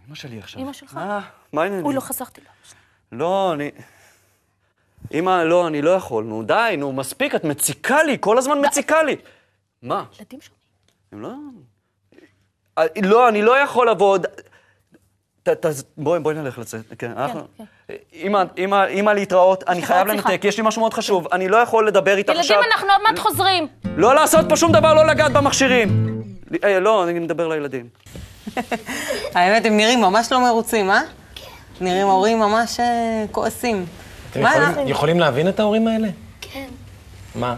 אמא 0.07 0.15
שלי 0.15 0.39
עכשיו. 0.39 0.61
אמא 0.61 0.73
שלך? 0.73 0.93
מה? 0.95 1.19
מה 1.53 1.61
העניינים? 1.61 1.85
אוי, 1.85 1.95
לא 1.95 1.99
חסכתי 1.99 2.41
לו. 2.41 2.47
לא, 3.19 3.53
אני... 3.53 3.69
אמא, 5.13 5.43
לא, 5.43 5.67
אני 5.67 5.81
לא 5.81 5.89
יכול. 5.89 6.23
נו, 6.23 6.43
די, 6.43 6.75
נו, 6.77 6.93
מספיק, 6.93 7.35
את 7.35 7.43
מציקה 7.43 8.03
לי, 8.03 8.17
כל 8.19 8.37
הזמן 8.37 8.65
מציקה 8.65 9.03
לי. 9.03 9.15
מה? 9.81 10.03
ילדים 10.19 10.39
שומעים. 10.41 10.63
הם 11.11 11.21
לא... 11.21 11.29
אה, 12.77 12.83
לא, 13.03 13.29
אני 13.29 13.41
לא 13.41 13.57
יכול 13.59 13.85
לעבוד. 13.85 14.25
ת- 15.43 15.49
ת- 15.49 15.65
בואי, 15.97 16.19
בואי 16.19 16.35
נלך 16.35 16.59
לצאת. 16.59 16.81
כן, 16.99 17.11
אנחנו... 17.17 17.41
אמא, 18.13 18.43
אמא, 18.57 18.85
אמא 18.89 19.11
להתראות, 19.11 19.63
אני 19.67 19.81
חייב. 19.81 20.07
לנתק, 20.07 20.41
יש 20.43 20.57
לי 20.57 20.63
משהו 20.67 20.79
מאוד 20.81 20.93
חשוב. 20.93 21.27
אני 21.31 21.47
לא 21.47 21.57
יכול 21.57 21.87
לדבר 21.87 22.17
איתך 22.17 22.33
עכשיו. 22.37 22.57
ילדים, 22.57 22.71
אנחנו 22.73 22.87
עוד 22.91 23.01
מעט 23.03 23.19
חוזרים. 23.19 23.67
לא 23.97 24.15
לעשות 24.15 24.45
פה 24.49 24.55
שום 24.55 24.71
דבר, 24.71 24.93
לא 24.93 25.05
לגעת 25.07 25.31
במכשירים. 25.31 25.89
אה, 26.63 26.79
לא, 26.79 27.03
אני 27.03 27.19
מדבר 27.19 27.47
לילדים. 27.47 27.89
האמת, 29.35 29.65
הם 29.65 29.77
נראים 29.77 30.01
ממש 30.01 30.31
לא 30.31 30.39
מרוצים, 30.43 30.91
אה? 30.91 31.01
נראים 31.81 32.07
הורים 32.07 32.39
ממש 32.39 32.79
אה, 32.79 33.25
כועסים. 33.31 33.85
אתם 34.41 34.41
יכולים- 34.71 34.87
יכולים 34.87 35.19
להבין 35.19 35.47
את 35.49 35.59
ההורים 35.59 35.87
האלה? 35.87 36.07
כן. 36.41 36.65
מה? 37.35 37.55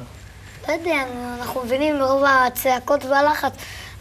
לא 0.68 0.74
יודע, 0.74 0.95
אנחנו 1.39 1.62
מבינים 1.66 2.00
מרוב 2.00 2.24
הצעקות 2.27 3.06
והלחץ, 3.06 3.54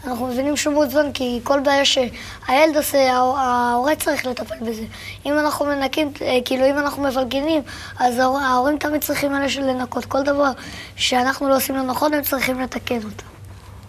אנחנו 0.07 0.27
מבינים 0.27 0.57
שהוא 0.57 0.73
מעוצבן, 0.73 1.11
כי 1.11 1.39
כל 1.43 1.59
בעיה 1.59 1.85
שהילד 1.85 2.77
עושה, 2.77 3.13
ההור- 3.13 3.37
ההורה 3.37 3.95
צריך 3.95 4.25
לטפל 4.25 4.55
בזה. 4.61 4.81
אם 5.25 5.39
אנחנו 5.39 5.65
מנקים, 5.65 6.11
אה, 6.21 6.37
כאילו 6.45 6.65
אם 6.69 6.77
אנחנו 6.77 7.03
מפלגנים, 7.03 7.61
אז 7.99 8.19
ההור- 8.19 8.39
ההורים 8.39 8.77
תמיד 8.77 9.03
צריכים 9.03 9.35
אלה 9.35 9.49
של 9.49 9.61
לנקות. 9.61 10.05
כל 10.05 10.23
דבר 10.23 10.51
שאנחנו 10.95 11.49
לא 11.49 11.55
עושים 11.55 11.75
לו 11.75 11.83
נכון, 11.83 12.13
הם 12.13 12.21
צריכים 12.21 12.59
לתקן 12.59 12.95
אותו. 12.97 13.23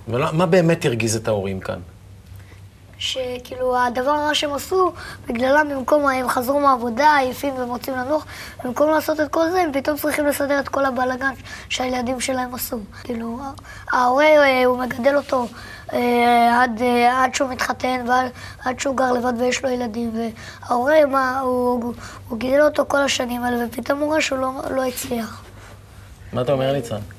ולא- 0.08 0.32
מה 0.32 0.46
באמת 0.46 0.84
הרגיז 0.84 1.16
את 1.16 1.28
ההורים 1.28 1.60
כאן? 1.60 1.78
שכאילו 2.98 3.78
הדבר 3.78 4.10
הרע 4.10 4.34
שהם 4.34 4.52
עשו, 4.52 4.92
בגללם 5.28 5.68
במקום, 5.70 6.06
הם 6.06 6.28
חזרו 6.28 6.60
מהעבודה, 6.60 7.16
עייפים 7.16 7.54
ומוצאים 7.58 7.96
לנוח, 7.96 8.26
במקום 8.64 8.90
לעשות 8.90 9.20
את 9.20 9.28
כל 9.30 9.50
זה, 9.50 9.60
הם 9.60 9.72
פתאום 9.72 9.96
צריכים 9.96 10.26
לסדר 10.26 10.60
את 10.60 10.68
כל 10.68 10.84
הבלאגן 10.84 11.32
שהילדים 11.68 12.20
שלהם 12.20 12.54
עשו. 12.54 12.78
כאילו, 13.04 13.38
ההורה, 13.92 14.24
אה, 14.24 14.64
הוא 14.64 14.78
מגדל 14.78 15.16
אותו 15.16 15.46
אה, 15.92 16.62
עד, 16.62 16.82
אה, 16.82 17.24
עד 17.24 17.34
שהוא 17.34 17.50
מתחתן 17.50 18.04
ועד 18.08 18.30
עד 18.64 18.80
שהוא 18.80 18.96
גר 18.96 19.12
לבד 19.12 19.32
ויש 19.38 19.64
לו 19.64 19.70
ילדים, 19.70 20.12
וההורה, 20.62 21.06
מה, 21.06 21.40
הוא, 21.40 21.82
הוא, 21.82 21.94
הוא 22.28 22.38
גידל 22.38 22.60
אותו 22.60 22.84
כל 22.88 23.02
השנים 23.02 23.44
האלה, 23.44 23.64
ופתאום 23.66 23.98
הוא 23.98 24.06
רואה 24.06 24.20
שהוא 24.20 24.38
לא, 24.38 24.50
לא 24.70 24.84
הצליח. 24.84 25.42
מה 26.32 26.42
אתה 26.42 26.52
אומר, 26.52 26.72
ניצן? 26.72 27.15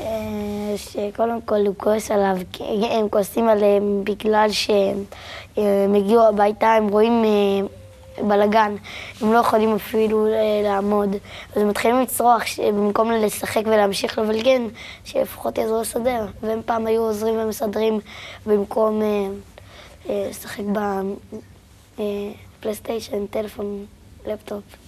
אה, 0.00 0.74
שקודם 0.76 1.40
כל 1.44 1.66
הוא 1.66 1.74
כועס 1.76 2.10
עליו, 2.10 2.36
הם 2.90 3.08
כועסים 3.08 3.48
עליהם 3.48 4.04
בגלל 4.04 4.48
שהם 4.50 5.04
הם 5.56 5.94
הגיעו 5.94 6.28
הביתה, 6.28 6.72
הם 6.72 6.88
רואים 6.88 7.24
אה, 7.24 7.66
בלאגן, 8.22 8.76
הם 9.20 9.32
לא 9.32 9.38
יכולים 9.38 9.74
אפילו 9.74 10.26
אה, 10.26 10.60
לעמוד. 10.62 11.08
אז 11.56 11.62
הם 11.62 11.68
מתחילים 11.68 12.00
לצרוח 12.00 12.42
במקום 12.58 13.10
לשחק 13.10 13.62
ולהמשיך 13.64 14.18
לבלגן, 14.18 14.66
שלפחות 15.04 15.58
יעזרו 15.58 15.80
לסדר. 15.80 16.26
והם 16.42 16.60
פעם 16.66 16.86
היו 16.86 17.02
עוזרים 17.02 17.34
ומסדרים 17.38 18.00
במקום 18.46 19.02
אה, 19.02 19.28
אה, 20.08 20.26
לשחק 20.30 20.64
בפלייסטיישן, 21.98 23.26
טלפון, 23.26 23.86
לפטופ. 24.26 24.85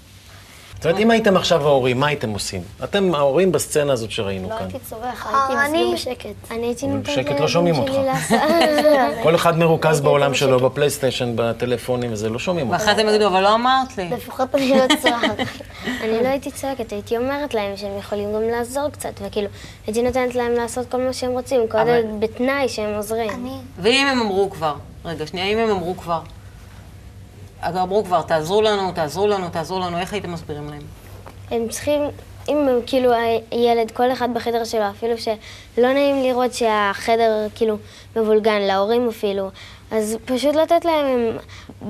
זאת 0.78 0.86
אומרת, 0.86 0.98
אם 1.00 1.10
הייתם 1.10 1.36
עכשיו 1.36 1.62
ההורים, 1.66 2.00
מה 2.00 2.06
הייתם 2.06 2.30
עושים? 2.30 2.62
אתם 2.84 3.14
ההורים 3.14 3.52
בסצנה 3.52 3.92
הזאת 3.92 4.10
שראינו 4.10 4.48
לא 4.48 4.54
כאן. 4.58 4.64
הייתי 4.64 4.78
צורח, 4.90 5.26
הייתי 5.26 5.54
מסביר 5.64 5.82
אני- 5.86 5.94
בשקט. 5.94 6.50
אני 6.50 6.66
הייתי 6.66 6.86
נותנת 6.86 7.08
בשקט 7.18 7.40
לא 7.40 7.48
שומעים 7.48 7.74
אותך. 7.78 7.92
כל 9.22 9.34
אחד 9.34 9.58
מרוכז 9.58 10.00
בעולם 10.00 10.34
שלו, 10.34 10.60
בפלייסטיישן, 10.60 11.32
בטלפונים, 11.36 12.12
וזה 12.12 12.28
לא 12.30 12.38
שומעים 12.38 12.68
אותך. 12.68 12.80
ואחרי 12.80 12.94
זה 12.94 13.00
הם 13.00 13.08
יגידו, 13.08 13.26
אבל 13.26 13.40
לא 13.42 13.54
אמרת 13.54 13.98
לי. 13.98 14.08
לפחות 14.10 14.54
אני 14.54 14.68
לא 14.78 14.84
צורחת. 15.02 15.36
אני 15.86 16.22
לא 16.22 16.28
הייתי 16.28 16.50
צועקת, 16.50 16.92
הייתי 16.92 17.16
אומרת 17.16 17.54
להם 17.54 17.76
שהם 17.76 17.98
יכולים 17.98 18.32
גם 18.32 18.42
לעזור 18.42 18.88
קצת, 18.88 19.12
וכאילו, 19.26 19.48
הייתי 19.86 20.02
נותנת 20.02 20.34
להם 20.34 20.52
לעשות 20.52 20.86
כל 20.90 20.98
מה 21.00 21.12
שהם 21.12 21.30
רוצים, 21.30 21.60
כל 21.68 21.78
בתנאי 22.18 22.68
שהם 22.68 22.94
עוזרים. 22.94 23.30
אני, 23.30 23.56
ואם 23.78 24.06
הם 24.06 24.20
אמרו 24.20 24.50
כבר, 24.50 24.74
רגע, 25.04 25.26
שנייה, 25.26 25.46
אם 25.46 25.58
הם 25.58 25.70
אמרו 25.76 25.96
כבר, 25.96 26.20
אמרו 27.64 28.04
כבר, 28.04 28.22
תעזרו 28.22 28.62
לנו, 28.62 28.92
תעזרו 28.92 29.26
לנו, 29.26 29.48
תעזרו 29.48 29.78
לנו, 29.78 29.98
איך 29.98 30.12
הייתם 30.12 30.32
מסבירים 30.32 30.70
להם? 30.70 30.82
הם 31.50 31.68
צריכים, 31.68 32.00
אם 32.48 32.68
כאילו 32.86 33.12
הילד, 33.50 33.90
כל 33.90 34.12
אחד 34.12 34.34
בחדר 34.34 34.64
שלו, 34.64 34.90
אפילו 34.90 35.14
שלא 35.18 35.92
נעים 35.92 36.22
לראות 36.22 36.52
שהחדר 36.54 37.46
כאילו 37.54 37.76
מבולגן, 38.16 38.60
להורים 38.60 39.08
אפילו, 39.08 39.50
אז 39.90 40.16
פשוט 40.24 40.54
לתת 40.54 40.84
להם, 40.84 41.06
הם 41.06 41.36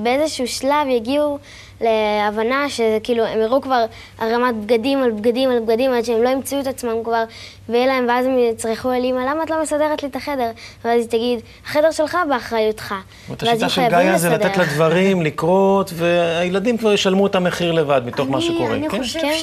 באיזשהו 0.03 0.47
שלב 0.47 0.87
יגיעו 0.89 1.37
להבנה 1.81 2.65
שכאילו 2.69 3.25
הם 3.25 3.41
יראו 3.41 3.61
כבר 3.61 3.85
הרמת 4.19 4.55
בגדים 4.55 5.03
על 5.03 5.11
בגדים 5.11 5.49
על 5.51 5.59
בגדים 5.59 5.93
עד 5.93 6.05
שהם 6.05 6.23
לא 6.23 6.29
ימצאו 6.29 6.59
את 6.59 6.67
עצמם 6.67 7.03
כבר 7.03 7.23
ויהיה 7.69 7.87
להם, 7.87 8.05
ואז 8.09 8.25
הם 8.25 8.37
יצרכו 8.39 8.89
על 8.89 9.03
אימא, 9.03 9.19
למה 9.19 9.43
את 9.43 9.49
לא 9.49 9.61
מסדרת 9.61 10.03
לי 10.03 10.09
את 10.09 10.15
החדר? 10.15 10.49
ואז 10.85 11.01
היא 11.01 11.09
תגיד, 11.09 11.39
החדר 11.65 11.91
שלך 11.91 12.17
באחריותך. 12.29 12.95
זאת 13.29 13.43
ואז 13.43 13.63
השיטה 13.63 13.69
של 13.69 13.91
גאיה 13.91 14.17
זה. 14.17 14.29
לתת 14.29 14.57
לדברים 14.57 15.21
לקרות, 15.27 15.91
והילדים 15.95 16.77
כבר 16.77 16.93
ישלמו 16.93 17.27
את 17.27 17.35
המחיר 17.35 17.71
לבד 17.71 18.01
מתוך 18.05 18.29
מה 18.29 18.37
אני- 18.37 18.45
שקורה. 18.45 18.73
אני 18.75 18.89
כן? 18.89 18.97
חושב 19.03 19.19
כן. 19.19 19.33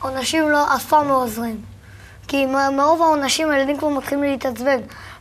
שעונשים 0.00 0.48
לא, 0.48 0.74
אף 0.74 0.86
פעם 0.86 1.08
לא 1.08 1.22
עוזרים. 1.22 1.56
כי 2.28 2.46
מרוב 2.76 3.02
העונשים 3.02 3.50
הילדים 3.50 3.76
כבר 3.78 3.88
מתחילים 3.88 4.24
להתעצבן. 4.24 4.78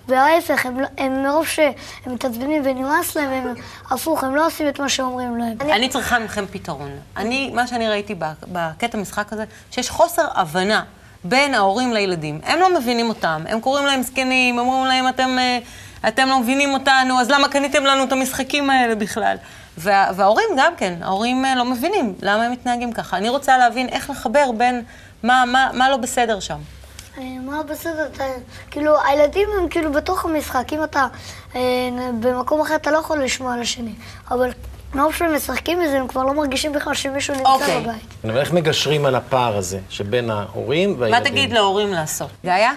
וההפך, 0.09 0.65
הם, 0.65 0.79
לא- 0.79 0.87
הם 0.97 1.23
מרוב 1.23 1.47
שהם 1.47 1.71
מתעצבנים 2.05 2.61
ונמאס 2.65 3.15
להם, 3.15 3.29
הם 3.31 3.53
הפוך, 3.91 4.23
הם 4.23 4.35
לא 4.35 4.45
עושים 4.47 4.67
את 4.69 4.79
מה 4.79 4.89
שאומרים 4.89 5.37
להם. 5.37 5.57
אני, 5.61 5.73
אני 5.73 5.89
צריכה 5.89 6.19
מכם 6.19 6.45
פתרון. 6.51 6.91
אני, 7.17 7.51
מה 7.53 7.67
שאני 7.67 7.87
ראיתי 7.89 8.15
בקטע 8.47 8.97
משחק 8.97 9.33
הזה, 9.33 9.43
שיש 9.71 9.89
חוסר 9.89 10.27
הבנה 10.35 10.83
בין 11.23 11.53
ההורים 11.53 11.93
לילדים. 11.93 12.39
הם 12.43 12.59
לא 12.59 12.79
מבינים 12.79 13.09
אותם, 13.09 13.43
הם 13.49 13.59
קוראים 13.61 13.85
להם 13.85 14.01
זקנים, 14.01 14.59
אומרים 14.59 14.85
להם, 14.85 15.07
אתם, 15.07 15.37
אה, 15.39 15.59
אתם 16.07 16.27
לא 16.27 16.39
מבינים 16.39 16.73
אותנו, 16.73 17.19
אז 17.19 17.29
למה 17.31 17.47
קניתם 17.49 17.83
לנו 17.83 18.03
את 18.03 18.11
המשחקים 18.11 18.69
האלה 18.69 18.95
בכלל? 18.95 19.35
וה, 19.77 20.07
וההורים 20.15 20.47
גם 20.57 20.73
כן, 20.77 20.93
ההורים 21.01 21.45
אה, 21.45 21.55
לא 21.55 21.65
מבינים 21.65 22.15
למה 22.21 22.43
הם 22.43 22.51
מתנהגים 22.51 22.91
ככה. 22.91 23.17
אני 23.17 23.29
רוצה 23.29 23.57
להבין 23.57 23.89
איך 23.89 24.09
לחבר 24.09 24.51
בין 24.57 24.83
מה, 25.23 25.43
מה, 25.47 25.69
מה 25.73 25.89
לא 25.89 25.97
בסדר 25.97 26.39
שם. 26.39 26.57
אה, 27.19 27.39
מה 27.45 27.63
בסדר, 27.63 28.07
אתה, 28.15 28.23
כאילו, 28.71 28.93
הילדים 29.05 29.49
הם 29.59 29.69
כאילו 29.69 29.91
בתוך 29.91 30.25
המשחק, 30.25 30.73
אם 30.73 30.83
אתה 30.83 31.07
אה, 31.55 31.61
במקום 32.19 32.61
אחר 32.61 32.75
אתה 32.75 32.91
לא 32.91 32.97
יכול 32.97 33.23
לשמוע 33.23 33.53
על 33.53 33.61
השני, 33.61 33.91
אבל 34.31 34.51
מרוב 34.95 35.13
שהם 35.13 35.35
משחקים 35.35 35.79
בזה, 35.83 35.99
הם 35.99 36.07
כבר 36.07 36.23
לא 36.23 36.33
מרגישים 36.33 36.73
בכלל 36.73 36.93
שמישהו 36.93 37.35
נמצא 37.35 37.49
אוקיי. 37.49 37.81
בבית. 37.81 38.13
אבל 38.23 38.37
איך 38.37 38.53
מגשרים 38.53 39.05
על 39.05 39.15
הפער 39.15 39.57
הזה 39.57 39.79
שבין 39.89 40.29
ההורים 40.29 40.91
מה 40.91 40.95
והילדים? 40.99 41.23
תגיד 41.31 41.53
להורים 41.53 41.93
לעשות? 41.93 42.29
גאיה? 42.45 42.71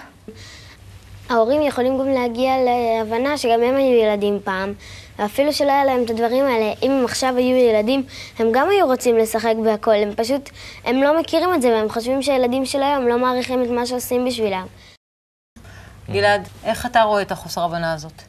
ההורים 1.29 1.61
יכולים 1.61 1.99
גם 1.99 2.07
להגיע 2.07 2.51
להבנה 2.65 3.37
שגם 3.37 3.63
הם 3.63 3.75
היו 3.75 4.03
ילדים 4.03 4.39
פעם, 4.43 4.73
ואפילו 5.19 5.53
שלא 5.53 5.71
היה 5.71 5.85
להם 5.85 6.03
את 6.05 6.09
הדברים 6.09 6.45
האלה, 6.45 6.73
אם 6.81 6.91
הם 6.91 7.05
עכשיו 7.05 7.33
היו 7.37 7.55
ילדים, 7.55 8.03
הם 8.39 8.47
גם 8.53 8.69
היו 8.69 8.85
רוצים 8.85 9.17
לשחק 9.17 9.53
בהכל, 9.63 9.95
הם 9.95 10.15
פשוט, 10.15 10.49
הם 10.85 11.03
לא 11.03 11.19
מכירים 11.19 11.53
את 11.53 11.61
זה, 11.61 11.69
והם 11.69 11.89
חושבים 11.89 12.21
שהילדים 12.21 12.65
של 12.65 12.83
היום 12.83 13.07
לא 13.07 13.19
מעריכים 13.19 13.63
את 13.63 13.69
מה 13.69 13.85
שעושים 13.85 14.25
בשבילם. 14.25 14.65
גלעד, 16.11 16.47
איך 16.63 16.85
אתה 16.85 17.01
רואה 17.01 17.21
את 17.21 17.31
החוסר 17.31 17.61
הבנה 17.61 17.93
הזאת? 17.93 18.21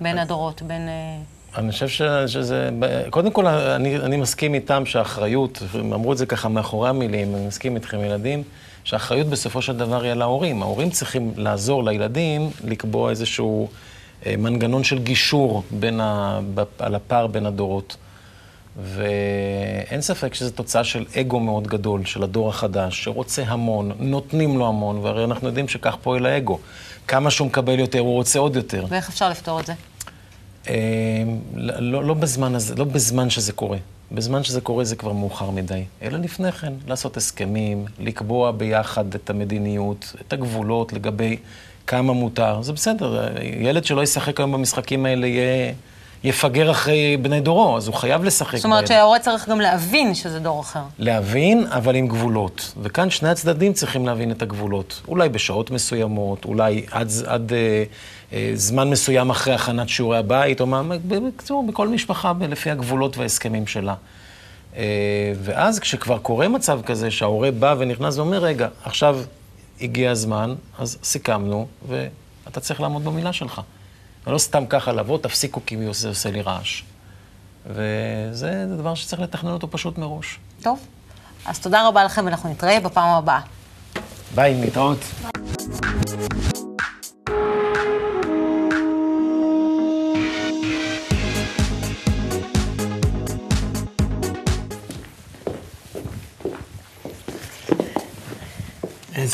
בין 0.00 0.18
הדורות, 0.18 0.62
בין... 0.62 0.88
אה, 0.88 1.18
אני 1.58 1.72
חושב 1.72 1.88
ש, 1.88 2.02
שזה... 2.26 2.70
קודם 3.10 3.30
כל, 3.30 3.46
אני, 3.46 3.96
אני 3.96 4.16
מסכים 4.16 4.54
איתם 4.54 4.86
שהאחריות, 4.86 5.62
הם 5.74 5.92
אמרו 5.92 6.12
את 6.12 6.18
זה 6.18 6.26
ככה 6.26 6.48
מאחורי 6.48 6.88
המילים, 6.88 7.34
אני 7.34 7.46
מסכים 7.46 7.76
איתכם, 7.76 8.04
ילדים, 8.04 8.42
שהאחריות 8.84 9.26
בסופו 9.26 9.62
של 9.62 9.76
דבר 9.76 10.02
היא 10.02 10.12
על 10.12 10.22
ההורים. 10.22 10.62
ההורים 10.62 10.90
צריכים 10.90 11.32
לעזור 11.36 11.84
לילדים 11.84 12.50
לקבוע 12.64 13.10
איזשהו 13.10 13.64
אה, 13.64 13.70
מנגנון 14.26 14.84
של 14.84 14.98
גישור 14.98 15.62
בין 15.70 16.00
ה, 16.00 16.40
על 16.78 16.94
הפער 16.94 17.26
בין 17.26 17.46
הדורות. 17.46 17.96
ואין 18.82 20.00
ספק 20.00 20.34
שזו 20.34 20.50
תוצאה 20.50 20.84
של 20.84 21.04
אגו 21.20 21.40
מאוד 21.40 21.66
גדול, 21.66 22.04
של 22.04 22.22
הדור 22.22 22.48
החדש, 22.48 23.04
שרוצה 23.04 23.42
המון, 23.46 23.92
נותנים 23.98 24.58
לו 24.58 24.68
המון, 24.68 24.98
והרי 24.98 25.24
אנחנו 25.24 25.46
יודעים 25.46 25.68
שכך 25.68 25.96
פועל 26.02 26.26
האגו. 26.26 26.58
כמה 27.08 27.30
שהוא 27.30 27.46
מקבל 27.46 27.78
יותר, 27.78 27.98
הוא 27.98 28.12
רוצה 28.12 28.38
עוד 28.38 28.56
יותר. 28.56 28.84
ואיך 28.88 29.08
אפשר 29.08 29.28
לפתור 29.28 29.60
את 29.60 29.66
זה? 29.66 29.72
אה, 30.68 30.74
לא, 31.56 32.04
לא, 32.04 32.14
בזמן 32.14 32.54
הזה, 32.54 32.74
לא 32.74 32.84
בזמן 32.84 33.30
שזה 33.30 33.52
קורה. 33.52 33.78
בזמן 34.12 34.44
שזה 34.44 34.60
קורה 34.60 34.84
זה 34.84 34.96
כבר 34.96 35.12
מאוחר 35.12 35.50
מדי. 35.50 35.84
אלא 36.02 36.18
לפני 36.18 36.52
כן, 36.52 36.72
לעשות 36.86 37.16
הסכמים, 37.16 37.84
לקבוע 37.98 38.50
ביחד 38.50 39.14
את 39.14 39.30
המדיניות, 39.30 40.12
את 40.26 40.32
הגבולות 40.32 40.92
לגבי 40.92 41.36
כמה 41.88 42.12
מותר. 42.12 42.62
זה 42.62 42.72
בסדר, 42.72 43.28
ילד 43.60 43.84
שלא 43.84 44.02
ישחק 44.02 44.40
היום 44.40 44.52
במשחקים 44.52 45.06
האלה 45.06 45.26
יהיה, 45.26 45.72
יפגר 46.24 46.70
אחרי 46.70 47.16
בני 47.16 47.40
דורו, 47.40 47.76
אז 47.76 47.86
הוא 47.86 47.94
חייב 47.94 48.24
לשחק 48.24 48.56
זאת 48.56 48.64
אומרת. 48.64 48.86
שההורה 48.86 49.18
צריך 49.18 49.48
גם 49.48 49.60
להבין 49.60 50.14
שזה 50.14 50.38
דור 50.38 50.60
אחר. 50.60 50.82
להבין, 50.98 51.66
אבל 51.66 51.94
עם 51.94 52.08
גבולות. 52.08 52.72
וכאן 52.82 53.10
שני 53.10 53.28
הצדדים 53.28 53.72
צריכים 53.72 54.06
להבין 54.06 54.30
את 54.30 54.42
הגבולות. 54.42 55.00
אולי 55.08 55.28
בשעות 55.28 55.70
מסוימות, 55.70 56.44
אולי 56.44 56.86
עד, 56.90 57.08
עד 57.26 57.52
אה, 57.52 57.84
אה, 58.32 58.50
זמן 58.54 58.90
מסוים 58.90 59.30
אחרי 59.30 59.54
הכנת 59.54 59.88
שיעורי 59.88 60.18
הבית, 60.18 60.60
או 60.60 60.66
מה, 60.66 60.82
בקיצור, 61.08 61.66
בכל 61.66 61.88
משפחה 61.88 62.32
לפי 62.48 62.70
הגבולות 62.70 63.18
וההסכמים 63.18 63.66
שלה. 63.66 63.94
אה, 64.76 64.82
ואז 65.42 65.78
כשכבר 65.78 66.18
קורה 66.18 66.48
מצב 66.48 66.80
כזה 66.86 67.10
שההורה 67.10 67.50
בא 67.50 67.74
ונכנס 67.78 68.18
ואומר, 68.18 68.38
רגע, 68.38 68.68
עכשיו 68.84 69.20
הגיע 69.80 70.10
הזמן, 70.10 70.54
אז 70.78 70.98
סיכמנו, 71.02 71.66
ואתה 71.88 72.60
צריך 72.60 72.80
לעמוד 72.80 73.04
במילה 73.04 73.32
שלך. 73.32 73.60
ולא 74.26 74.38
סתם 74.38 74.66
ככה 74.66 74.92
לבוא, 74.92 75.18
תפסיקו 75.18 75.60
כי 75.66 75.76
זה 75.92 76.08
עושה 76.08 76.30
לי 76.30 76.42
רעש. 76.42 76.82
וזה 77.66 78.64
דבר 78.78 78.94
שצריך 78.94 79.22
לתכנן 79.22 79.50
אותו 79.50 79.70
פשוט 79.70 79.98
מראש. 79.98 80.38
טוב, 80.62 80.78
אז 81.44 81.58
תודה 81.58 81.88
רבה 81.88 82.04
לכם, 82.04 82.24
ואנחנו 82.24 82.50
נתראה 82.50 82.80
בפעם 82.80 83.08
הבאה. 83.08 83.40
ביי, 84.34 84.60
להתראות. 84.60 84.98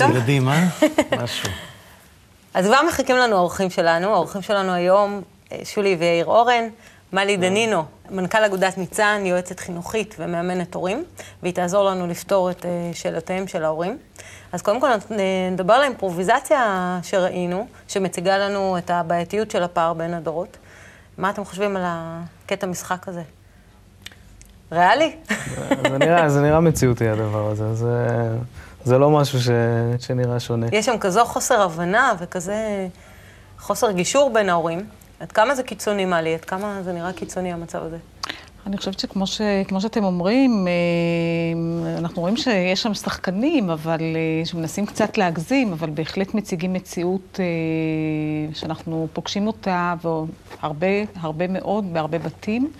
איזה. 0.03 0.15
ילדים, 0.15 0.49
אה? 0.49 0.69
משהו. 1.23 1.49
אז 2.55 2.67
כבר 2.67 2.81
מחכים 2.89 3.17
לנו 3.17 3.37
האורחים 3.37 3.71
שלנו. 3.71 4.15
האורחים 4.15 4.43
שלנו 4.43 4.73
היום, 4.73 5.23
אה, 5.53 5.59
שולי 5.65 5.97
ויאיר 5.99 6.27
אורן, 6.27 6.65
מלי 7.13 7.37
דנינו, 7.37 7.85
מנכ"ל 8.11 8.45
אגודת 8.45 8.79
ניצן, 8.79 9.23
יועצת 9.25 9.61
חינוכית 9.61 10.15
ומאמנת 10.19 10.75
הורים, 10.75 11.05
והיא 11.43 11.55
תעזור 11.55 11.85
לנו 11.85 12.07
לפתור 12.07 12.51
את 12.51 12.67
אה, 12.67 12.71
שאלותיהם 12.93 13.47
של 13.47 13.65
ההורים. 13.65 13.99
אז 14.53 14.63
קודם 14.63 14.81
כל 14.81 14.91
אה, 14.91 14.97
נדבר 15.51 15.73
על 15.73 15.83
האימפרוביזציה 15.83 16.99
שראינו, 17.03 17.67
שמציגה 17.89 18.39
לנו 18.39 18.79
את 18.79 18.91
הבעייתיות 18.91 19.51
של 19.51 19.63
הפער 19.63 19.93
בין 19.93 20.15
הדורות. 20.15 20.57
מה 21.19 21.31
אתם 21.31 21.45
חושבים 21.45 21.77
על 21.77 21.83
הקטע 21.87 22.67
משחק 22.67 23.09
הזה? 23.09 23.23
ריאלי? 24.73 25.17
זה 25.83 25.99
נראה, 25.99 26.29
זה 26.29 26.41
נראה 26.41 26.61
מציאותי 26.61 27.09
הדבר 27.09 27.51
הזה, 27.51 27.75
זה, 27.75 28.29
זה 28.85 28.99
לא 28.99 29.11
משהו 29.11 29.41
ש, 29.41 29.49
שנראה 29.99 30.41
שונה. 30.41 30.67
יש 30.73 30.87
שם 30.87 30.99
כזו 30.99 31.25
חוסר 31.25 31.63
הבנה 31.63 32.13
וכזה 32.19 32.89
חוסר 33.59 33.91
גישור 33.91 34.31
בין 34.33 34.49
ההורים. 34.49 34.87
עד 35.21 35.33
כמה 35.33 35.55
זה 35.55 35.63
קיצוני, 35.63 36.05
מלי? 36.05 36.35
עד 36.35 36.45
כמה 36.45 36.83
זה 36.83 36.93
נראה 36.93 37.13
קיצוני 37.13 37.53
המצב 37.53 37.83
הזה? 37.83 37.97
אני 38.67 38.77
חושבת 38.77 38.99
שכמו 38.99 39.27
ש, 39.27 39.41
כמו 39.69 39.81
שאתם 39.81 40.05
אומרים, 40.05 40.67
אה, 40.69 41.99
אנחנו 41.99 42.23
רואים 42.23 42.37
שיש 42.37 42.83
שם 42.83 42.95
שחקנים, 42.95 43.71
אבל 43.71 44.01
אה, 44.01 44.47
שמנסים 44.47 44.87
קצת 44.87 45.19
להגזים, 45.19 45.73
אבל 45.73 45.91
בהחלט 45.91 46.35
מציגים 46.35 46.73
מציאות 46.73 47.41
אה, 47.41 48.55
שאנחנו 48.55 49.09
פוגשים 49.13 49.47
אותה, 49.47 49.95
והרבה, 50.03 50.87
הרבה 51.21 51.49
מאוד, 51.49 51.93
בהרבה 51.93 52.19
בתים, 52.19 52.71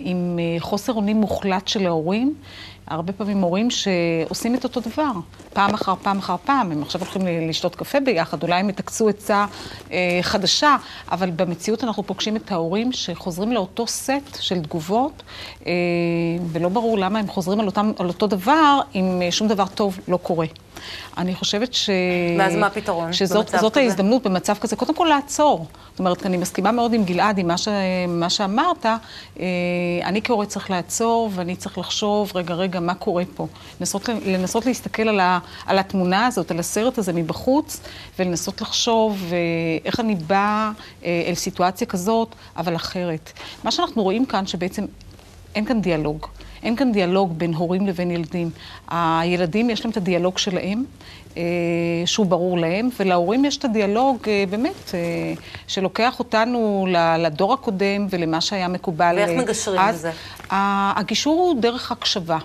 עם 0.00 0.38
חוסר 0.58 0.92
אונים 0.92 1.16
מוחלט 1.16 1.68
של 1.68 1.86
ההורים. 1.86 2.34
הרבה 2.86 3.12
פעמים 3.12 3.40
הורים 3.40 3.68
שעושים 3.70 4.54
את 4.54 4.64
אותו 4.64 4.80
דבר, 4.80 5.12
פעם 5.52 5.74
אחר 5.74 5.94
פעם 6.02 6.18
אחר 6.18 6.36
פעם. 6.44 6.72
הם 6.72 6.82
עכשיו 6.82 7.00
הולכים 7.00 7.22
לשתות 7.48 7.76
קפה 7.76 8.00
ביחד, 8.00 8.42
אולי 8.42 8.60
הם 8.60 8.68
יתעקצו 8.68 9.08
עצה 9.08 9.46
אה, 9.92 10.18
חדשה, 10.22 10.76
אבל 11.10 11.30
במציאות 11.30 11.84
אנחנו 11.84 12.02
פוגשים 12.02 12.36
את 12.36 12.52
ההורים 12.52 12.92
שחוזרים 12.92 13.52
לאותו 13.52 13.86
סט 13.86 14.40
של 14.40 14.60
תגובות, 14.60 15.22
אה, 15.66 15.72
ולא 16.52 16.68
ברור 16.68 16.98
למה 16.98 17.18
הם 17.18 17.26
חוזרים 17.26 17.60
על, 17.60 17.66
אותם, 17.66 17.92
על 17.98 18.08
אותו 18.08 18.26
דבר, 18.26 18.80
אם 18.94 19.22
אה, 19.22 19.32
שום 19.32 19.48
דבר 19.48 19.66
טוב 19.66 19.98
לא 20.08 20.16
קורה. 20.16 20.46
אני 21.16 21.34
חושבת 21.34 21.74
ש... 21.74 21.90
ואז 22.38 22.56
מה 22.56 22.66
הפתרון 22.66 23.12
שזאת 23.12 23.50
במצב 23.50 23.70
כזה? 23.70 23.80
ההזדמנות 23.80 24.22
במצב 24.22 24.54
כזה, 24.60 24.76
קודם 24.76 24.94
כל 24.94 25.06
לעצור. 25.10 25.66
זאת 25.90 25.98
אומרת, 25.98 26.26
אני 26.26 26.36
מסכימה 26.36 26.72
מאוד 26.72 26.92
עם 26.92 27.04
גלעד, 27.04 27.38
עם 27.38 27.46
מה, 27.46 27.58
ש... 27.58 27.68
מה 28.08 28.30
שאמרת. 28.30 28.86
אה, 28.86 29.44
אני 30.04 30.22
כהורה 30.22 30.46
צריך 30.46 30.70
לעצור, 30.70 31.30
ואני 31.34 31.56
צריך 31.56 31.78
לחשוב, 31.78 32.32
רגע, 32.34 32.54
רגע, 32.54 32.80
מה 32.80 32.94
קורה 32.94 33.22
פה? 33.34 33.46
לנסות, 33.80 34.08
לנסות 34.26 34.66
להסתכל 34.66 35.08
על, 35.08 35.20
ה... 35.20 35.38
על 35.66 35.78
התמונה 35.78 36.26
הזאת, 36.26 36.50
על 36.50 36.58
הסרט 36.58 36.98
הזה 36.98 37.12
מבחוץ, 37.12 37.80
ולנסות 38.18 38.60
לחשוב 38.60 39.24
אה, 39.32 39.38
איך 39.84 40.00
אני 40.00 40.14
באה 40.14 40.70
אה, 41.04 41.22
אל 41.26 41.34
סיטואציה 41.34 41.86
כזאת, 41.86 42.34
אבל 42.56 42.76
אחרת. 42.76 43.32
מה 43.64 43.70
שאנחנו 43.70 44.02
רואים 44.02 44.26
כאן, 44.26 44.46
שבעצם 44.46 44.84
אין 45.54 45.64
כאן 45.64 45.80
דיאלוג. 45.80 46.26
אין 46.64 46.76
כאן 46.76 46.92
דיאלוג 46.92 47.38
בין 47.38 47.54
הורים 47.54 47.86
לבין 47.86 48.10
ילדים. 48.10 48.50
הילדים, 48.90 49.70
יש 49.70 49.84
להם 49.84 49.90
את 49.90 49.96
הדיאלוג 49.96 50.38
שלהם, 50.38 50.84
אה, 51.36 51.42
שהוא 52.06 52.26
ברור 52.26 52.58
להם, 52.58 52.88
ולהורים 53.00 53.44
יש 53.44 53.56
את 53.56 53.64
הדיאלוג, 53.64 54.16
אה, 54.26 54.44
באמת, 54.50 54.90
אה, 54.94 54.98
שלוקח 55.66 56.18
אותנו 56.18 56.86
לדור 57.18 57.52
הקודם 57.52 58.06
ולמה 58.10 58.40
שהיה 58.40 58.68
מקובל. 58.68 59.14
ואיך 59.18 59.30
אה, 59.30 59.36
מגשרים 59.36 59.80
אז. 59.80 59.94
בזה? 59.98 60.10
ה- 60.50 61.00
הגישור 61.00 61.34
הוא 61.40 61.60
דרך 61.62 61.92
הקשבה. 61.92 62.38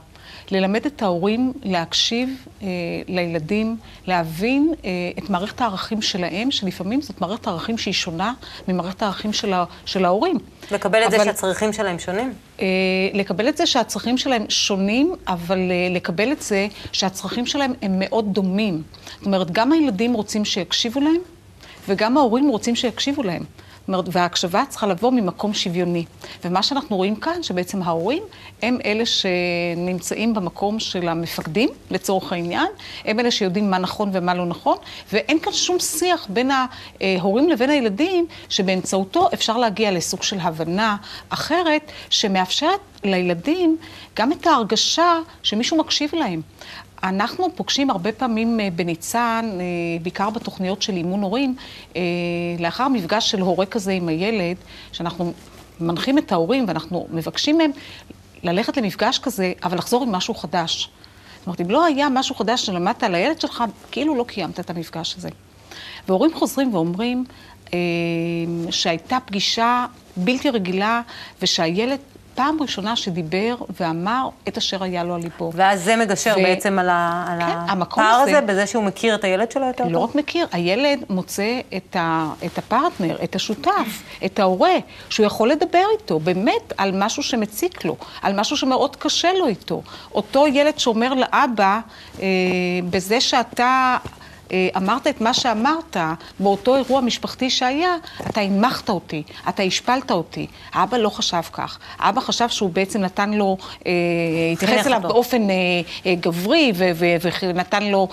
ללמד 0.51 0.86
את 0.86 1.01
ההורים 1.01 1.53
להקשיב 1.63 2.29
אה, 2.63 2.68
לילדים, 3.08 3.77
להבין 4.08 4.74
אה, 4.86 4.89
את 5.24 5.29
מערכת 5.29 5.62
הערכים 5.62 6.01
שלהם, 6.01 6.51
שלפעמים 6.51 7.01
זאת 7.01 7.22
מערכת 7.22 7.48
הערכים 7.48 7.77
שהיא 7.77 7.94
שונה 7.94 8.34
ממערכת 8.68 9.01
הערכים 9.01 9.34
של, 9.34 9.53
ה- 9.53 9.63
של 9.86 10.06
ההורים. 10.06 10.38
לקבל 10.72 11.03
את 11.06 11.12
זה 11.12 11.18
אבל- 11.18 11.25
שהצרכים 11.25 11.74
שלהם 11.74 12.00
שונים? 12.00 12.34
אה, 12.62 12.65
לקבל 13.13 13.50
את 13.50 13.58
זה 13.58 13.65
שהצרכים 13.65 14.18
שלהם 14.18 14.46
שונים, 14.50 15.13
אבל 15.27 15.58
אה, 15.72 15.88
לקבל 15.96 16.32
את 16.32 16.41
זה 16.41 16.68
שהצרכים 16.91 17.46
שלהם 17.46 17.74
הם 17.82 17.91
מאוד 18.00 18.34
דומים. 18.34 18.82
זאת 19.18 19.25
אומרת, 19.25 19.51
גם 19.51 19.72
הילדים 19.72 20.13
רוצים 20.13 20.46
שיקשיבו 20.46 21.00
להם, 21.00 21.22
וגם 21.88 22.18
ההורים 22.18 22.50
רוצים 22.50 22.75
שיקשיבו 22.75 23.24
להם. 23.24 23.44
אומרת, 23.89 24.05
וההקשבה 24.12 24.63
צריכה 24.69 24.88
לבוא 24.88 25.12
ממקום 25.12 25.53
שוויוני. 25.53 26.05
ומה 26.43 26.63
שאנחנו 26.63 26.96
רואים 26.96 27.15
כאן, 27.15 27.43
שבעצם 27.43 27.84
ההורים 27.84 28.24
הם 28.62 28.77
אלה 28.86 29.03
שנמצאים 29.05 30.34
במקום 30.34 30.79
של 30.79 31.08
המפקדים, 31.08 31.69
לצורך 31.91 32.34
העניין, 32.34 32.67
הם 33.05 33.19
אלה 33.19 33.31
שיודעים 33.31 33.72
מה 33.72 33.77
נכון 33.77 34.10
ומה 34.13 34.34
לא 34.34 34.46
נכון, 34.46 34.77
ואין 35.13 35.39
כאן 35.39 35.53
שום 35.53 35.79
שיח 35.79 36.27
בין 36.29 36.51
ההורים 37.01 37.50
לבין 37.50 37.69
הילדים, 37.69 38.25
שבאמצעותו 38.50 39.29
אפשר 39.34 39.58
להגיע 39.58 39.91
לסוג 39.91 40.24
של 40.24 40.38
הבנה 40.39 40.96
אחרת, 41.29 41.91
שמאפשרת 42.10 42.79
לילדים 43.03 43.77
גם 44.15 44.31
את 44.31 44.48
ההרגשה 44.48 45.19
שמישהו 45.43 45.77
מקשיב 45.77 46.10
להם. 46.13 46.41
אנחנו 47.03 47.48
פוגשים 47.56 47.89
הרבה 47.89 48.12
פעמים 48.12 48.60
אה, 48.60 48.70
בניצן, 48.75 49.50
אה, 49.53 49.65
בעיקר 50.01 50.29
בתוכניות 50.29 50.82
של 50.82 50.94
אימון 50.94 51.22
הורים, 51.22 51.56
אה, 51.96 52.01
לאחר 52.60 52.88
מפגש 52.88 53.32
של 53.32 53.41
הורה 53.41 53.65
כזה 53.65 53.91
עם 53.91 54.08
הילד, 54.08 54.58
שאנחנו 54.91 55.34
מנחים 55.79 56.18
את 56.18 56.32
ההורים 56.32 56.65
ואנחנו 56.68 57.08
מבקשים 57.12 57.58
מהם 57.58 57.72
ללכת 58.44 58.77
למפגש 58.77 59.20
כזה, 59.20 59.53
אבל 59.63 59.77
לחזור 59.77 60.03
עם 60.03 60.12
משהו 60.12 60.34
חדש. 60.34 60.89
זאת 61.38 61.48
אומרת, 61.48 61.62
אם 61.62 61.70
לא 61.70 61.86
היה 61.86 62.10
משהו 62.10 62.36
חדש 62.36 62.65
שלמדת 62.65 63.03
על 63.03 63.15
הילד 63.15 63.41
שלך, 63.41 63.63
כאילו 63.91 64.15
לא 64.15 64.24
קיימת 64.24 64.60
את 64.60 64.70
המפגש 64.70 65.15
הזה. 65.18 65.29
והורים 66.08 66.34
חוזרים 66.34 66.74
ואומרים 66.74 67.25
שהייתה 68.70 69.18
פגישה 69.25 69.86
בלתי 70.18 70.50
רגילה 70.50 71.01
ושהילד 71.41 72.00
פעם 72.39 72.58
ראשונה 72.62 72.96
שדיבר 72.96 73.55
ואמר 73.79 74.29
את 74.48 74.58
אשר 74.58 74.84
היה 74.84 75.03
לו 75.03 75.15
על 75.15 75.22
ליבו. 75.22 75.51
ואז 75.55 75.84
זה 75.84 75.96
מגשר 75.96 76.36
ו... 76.38 76.43
בעצם 76.43 76.79
על, 76.79 76.89
ה... 76.89 77.25
על 77.27 77.39
כן, 77.39 77.81
הפער 77.81 78.15
הזה, 78.15 78.41
בזה 78.41 78.67
שהוא 78.67 78.84
מכיר 78.84 79.15
את 79.15 79.24
הילד 79.24 79.51
שלו 79.51 79.65
יותר 79.65 79.84
לא 79.84 79.89
טוב? 79.89 79.93
לא 79.93 80.00
רק 80.00 80.15
מכיר, 80.15 80.48
הילד 80.51 81.00
מוצא 81.10 81.60
את, 81.77 81.96
ה... 81.96 82.34
את 82.46 82.58
הפרטנר, 82.58 83.17
את 83.24 83.36
השותף, 83.36 84.03
את 84.25 84.39
ההורה, 84.39 84.74
שהוא 85.10 85.25
יכול 85.25 85.50
לדבר 85.50 85.84
איתו, 86.00 86.19
באמת, 86.19 86.74
על 86.77 86.91
משהו 86.93 87.24
שמציק 87.24 87.86
לו, 87.86 87.96
על 88.22 88.39
משהו 88.39 88.58
שמאוד 88.58 88.96
קשה 88.96 89.34
לו 89.34 89.48
איתו. 89.48 89.81
אותו 90.15 90.48
ילד 90.48 90.79
שאומר 90.79 91.13
לאבא, 91.13 91.79
אה, 92.22 92.27
בזה 92.89 93.22
שאתה... 93.22 93.98
אה, 94.51 94.68
אמרת 94.77 95.08
את 95.08 95.22
מה 95.22 95.34
שאמרת 95.34 95.98
באותו 96.39 96.75
אירוע 96.75 97.01
משפחתי 97.01 97.50
שהיה, 97.50 97.96
אתה 98.29 98.41
הנמכת 98.41 98.89
אותי, 98.89 99.24
אתה 99.50 99.63
השפלת 99.63 100.12
אותי. 100.12 100.48
האבא 100.74 100.98
לא 100.98 101.10
חשב 101.10 101.41
כך. 101.53 101.79
האבא 102.00 102.22
חשב 102.22 102.50
שהוא 102.50 102.70
בעצם 102.70 103.01
נתן 103.01 103.34
לו, 103.34 103.58
אה, 103.86 103.91
התייחס 104.53 104.88
אליו 104.88 105.00
באופן 105.01 105.48
אה, 105.50 106.15
גברי 106.15 106.74
ונתן 107.41 107.84
לו 107.84 108.08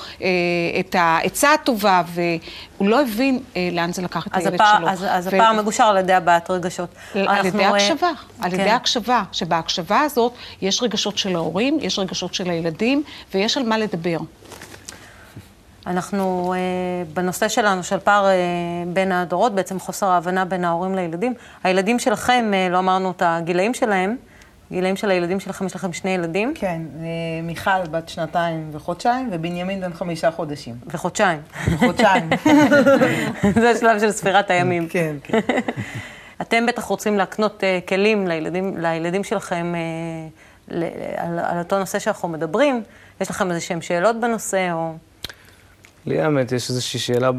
את 0.80 0.94
העצה 0.98 1.52
הטובה, 1.52 2.02
והוא 2.06 2.88
לא 2.88 3.02
הבין 3.02 3.40
לאן 3.72 3.92
זה 3.92 4.02
לקח 4.02 4.26
את 4.26 4.36
הילד 4.36 4.54
הפער, 4.54 4.78
שלו. 4.78 4.88
אז, 4.88 5.06
אז 5.08 5.26
הפער 5.26 5.52
מגושר 5.52 5.84
על 5.84 5.96
ידי 5.96 6.12
הבעת 6.12 6.50
רגשות. 6.50 6.88
על 7.14 7.46
ידי 7.46 7.64
הקשבה, 7.64 8.10
על 8.40 8.52
ידי 8.54 8.64
כן. 8.64 8.74
הקשבה, 8.74 9.22
שבהקשבה 9.32 10.00
הזאת 10.00 10.32
יש 10.62 10.82
רגשות 10.82 11.18
של 11.18 11.36
ההורים, 11.36 11.78
יש 11.80 11.98
רגשות 11.98 12.34
של 12.34 12.50
הילדים, 12.50 13.02
ויש 13.34 13.56
על 13.56 13.62
מה 13.62 13.78
לדבר. 13.78 14.18
אנחנו, 15.86 16.54
אה, 16.56 16.58
בנושא 17.14 17.48
שלנו, 17.48 17.82
של 17.82 17.98
פער 17.98 18.26
אה, 18.26 18.32
בין 18.86 19.12
הדורות, 19.12 19.54
בעצם 19.54 19.78
חוסר 19.78 20.06
ההבנה 20.06 20.44
בין 20.44 20.64
ההורים 20.64 20.94
לילדים. 20.94 21.34
הילדים 21.64 21.98
שלכם, 21.98 22.50
אה, 22.54 22.68
לא 22.70 22.78
אמרנו 22.78 23.10
את 23.10 23.22
הגילאים 23.26 23.74
שלהם, 23.74 24.16
גילאים 24.72 24.96
של 24.96 25.10
הילדים 25.10 25.40
שלכם, 25.40 25.66
יש 25.66 25.76
לכם 25.76 25.92
שני 25.92 26.10
ילדים? 26.10 26.52
כן, 26.54 26.82
מיכל 27.42 27.82
בת 27.90 28.08
שנתיים 28.08 28.70
וחודשיים, 28.72 29.28
ובנימין 29.32 29.80
בן 29.80 29.92
חמישה 29.92 30.30
חודשים. 30.30 30.74
וחודשיים. 30.86 31.40
חודשיים. 31.76 32.30
זה 33.60 33.70
השלב 33.70 34.00
של 34.00 34.10
ספירת 34.10 34.50
הימים. 34.50 34.88
כן, 34.88 35.16
כן. 35.22 35.38
אתם 36.42 36.66
בטח 36.66 36.84
רוצים 36.84 37.18
להקנות 37.18 37.64
כלים 37.88 38.26
לילדים, 38.26 38.76
לילדים 38.78 39.24
שלכם 39.24 39.74
על, 40.68 40.82
על 41.38 41.58
אותו 41.58 41.78
נושא 41.78 41.98
שאנחנו 41.98 42.28
מדברים. 42.28 42.82
יש 43.20 43.30
לכם 43.30 43.50
איזה 43.50 43.60
שהם 43.60 43.82
שאלות 43.82 44.20
בנושא, 44.20 44.72
או... 44.72 44.94
לי 46.06 46.20
האמת, 46.20 46.52
יש 46.52 46.70
איזושהי 46.70 47.00
שאלה 47.00 47.30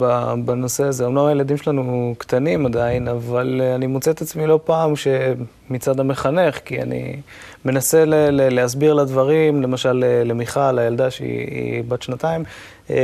בנושא 0.45 0.83
הזה. 0.83 1.05
אמנם 1.05 1.25
הילדים 1.25 1.57
שלנו 1.57 2.15
קטנים 2.17 2.65
עדיין, 2.65 3.07
אבל 3.07 3.61
אה, 3.63 3.75
אני 3.75 3.87
מוצא 3.87 4.11
את 4.11 4.21
עצמי 4.21 4.47
לא 4.47 4.59
פעם 4.65 4.93
שמצד 4.95 5.99
המחנך, 5.99 6.59
כי 6.65 6.81
אני 6.81 7.15
מנסה 7.65 8.05
ל- 8.05 8.13
ל- 8.29 8.53
להסביר 8.55 8.93
לה 8.93 9.03
דברים, 9.05 9.61
למשל 9.61 10.03
אה, 10.07 10.23
למיכל, 10.23 10.79
הילדה 10.79 11.11
שהיא 11.11 11.83
בת 11.87 12.01
שנתיים, 12.01 12.43
אה, 12.89 12.95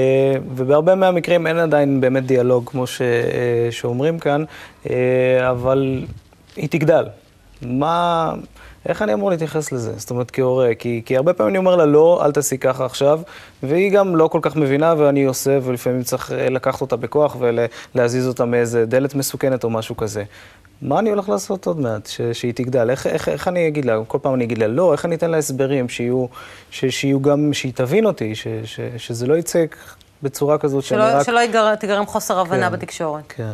ובהרבה 0.56 0.95
מהמקרים 0.95 1.47
אין 1.47 1.58
עדיין 1.58 2.02
באמת 2.02 2.26
דיאלוג, 2.26 2.69
כמו 2.69 2.88
ש- 2.88 3.02
שאומרים 3.71 4.19
כאן, 4.19 4.43
אבל 5.49 6.04
היא 6.56 6.69
תגדל. 6.69 7.06
מה... 7.62 8.34
איך 8.86 9.02
אני 9.02 9.13
אמור 9.13 9.30
להתייחס 9.30 9.72
לזה? 9.72 9.93
זאת 9.98 10.10
אומרת, 10.10 10.32
כהורה, 10.32 10.76
כי, 10.80 11.02
כי 11.06 11.17
הרבה 11.17 11.34
פעמים 11.34 11.50
אני 11.50 11.58
אומר 11.58 11.76
לה, 11.76 11.86
לא, 11.86 12.26
אל 12.26 12.32
תעשי 12.32 12.58
ככה 12.58 12.86
עכשיו, 12.86 13.22
והיא 13.63 13.91
גם 13.91 14.15
לא 14.15 14.28
כל 14.28 14.39
כך 14.41 14.56
מבינה, 14.56 14.93
ואני 14.98 15.24
עושה, 15.24 15.60
ולפעמים 15.63 16.04
צריך 16.04 16.32
אה, 16.32 16.50
לקחת 16.50 16.82
אותה 16.82 16.96
בכוח 16.96 17.38
ולהזיז 17.39 18.28
אותה 18.28 18.46
מאיזה 18.46 18.86
דלת 18.86 19.15
מסוכנת 19.15 19.63
או 19.63 19.69
משהו 19.69 19.98
כזה. 19.98 20.24
מה 20.82 21.00
אני 21.00 21.10
הולך 21.10 21.30
לעשות 21.30 21.67
עוד 21.67 21.80
מעט, 21.80 22.08
ש, 22.08 22.22
שהיא 22.22 22.54
תגדל? 22.54 22.89
איך, 22.89 23.08
איך, 23.08 23.30
איך 23.30 23.48
אני 23.48 23.67
אגיד 23.67 23.86
לה? 23.86 24.00
כל 24.08 24.17
פעם 24.22 24.34
אני 24.34 24.43
אגיד 24.43 24.58
לה, 24.58 24.67
לא, 24.67 24.91
איך 24.91 25.06
אני 25.06 25.15
אתן 25.15 25.32
לה 25.32 25.38
הסברים, 25.38 25.89
שיהיו, 25.89 26.26
ש, 26.72 26.86
שיהיו 26.86 27.22
גם, 27.22 27.54
שהיא 27.54 27.74
תבין 27.74 28.06
אותי, 28.06 28.36
ש, 28.36 28.48
ש, 28.65 28.80
שזה 28.98 29.28
לא 29.28 29.38
יצא 29.38 29.65
בצורה 30.24 30.58
כזאת 30.58 30.84
שלא, 30.84 31.06
שאני 31.06 31.19
רק... 31.19 31.26
שלא 31.26 31.43
יגר, 31.43 31.76
תגרם 31.76 32.06
חוסר 32.06 32.39
הבנה 32.39 32.69
כן, 32.69 32.76
בתקשורת. 32.76 33.24
כן. 33.28 33.54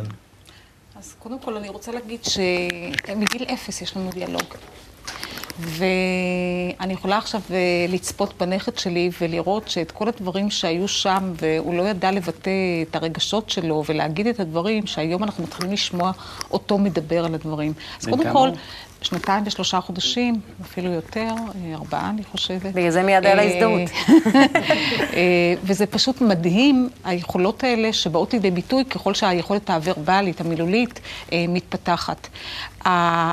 אז 0.98 1.14
קודם 1.18 1.38
כל 1.38 1.56
אני 1.56 1.68
רוצה 1.68 1.92
להגיד 1.92 2.20
שמגיל 2.24 3.44
אפס 3.54 3.82
יש 3.82 3.96
לנו 3.96 4.10
דיאלוג. 4.10 4.44
ואני 5.60 6.92
יכולה 6.92 7.18
עכשיו 7.18 7.40
אה, 7.50 7.56
לצפות 7.88 8.34
בנכד 8.40 8.78
שלי 8.78 9.10
ולראות 9.20 9.68
שאת 9.68 9.90
כל 9.90 10.08
הדברים 10.08 10.50
שהיו 10.50 10.88
שם, 10.88 11.32
והוא 11.40 11.74
לא 11.74 11.82
ידע 11.82 12.10
לבטא 12.10 12.50
את 12.82 12.96
הרגשות 12.96 13.50
שלו 13.50 13.82
ולהגיד 13.88 14.26
את 14.26 14.40
הדברים, 14.40 14.86
שהיום 14.86 15.24
אנחנו 15.24 15.44
מתחילים 15.44 15.72
לשמוע 15.72 16.12
אותו 16.50 16.78
מדבר 16.78 17.24
על 17.24 17.34
הדברים. 17.34 17.72
אז 18.00 18.06
קודם 18.06 18.32
כל, 18.32 18.50
שנתיים 19.02 19.44
ושלושה 19.46 19.80
חודשים, 19.80 20.40
אפילו 20.62 20.90
יותר, 20.90 21.28
אה, 21.28 21.74
ארבעה, 21.74 22.10
אני 22.10 22.24
חושבת. 22.24 22.74
בגלל 22.74 22.90
זה 22.90 23.02
מיד 23.02 23.26
היה 23.26 23.34
לה 23.34 23.42
הזדהות. 23.42 23.90
אה, 25.16 25.54
וזה 25.62 25.86
פשוט 25.86 26.20
מדהים, 26.20 26.88
היכולות 27.04 27.64
האלה 27.64 27.92
שבאות 27.92 28.32
לידי 28.32 28.50
ביטוי 28.50 28.84
ככל 28.84 29.14
שהיכולת 29.14 29.70
הוורבלית, 29.70 30.40
המילולית, 30.40 31.00
מתפתחת. 31.32 32.28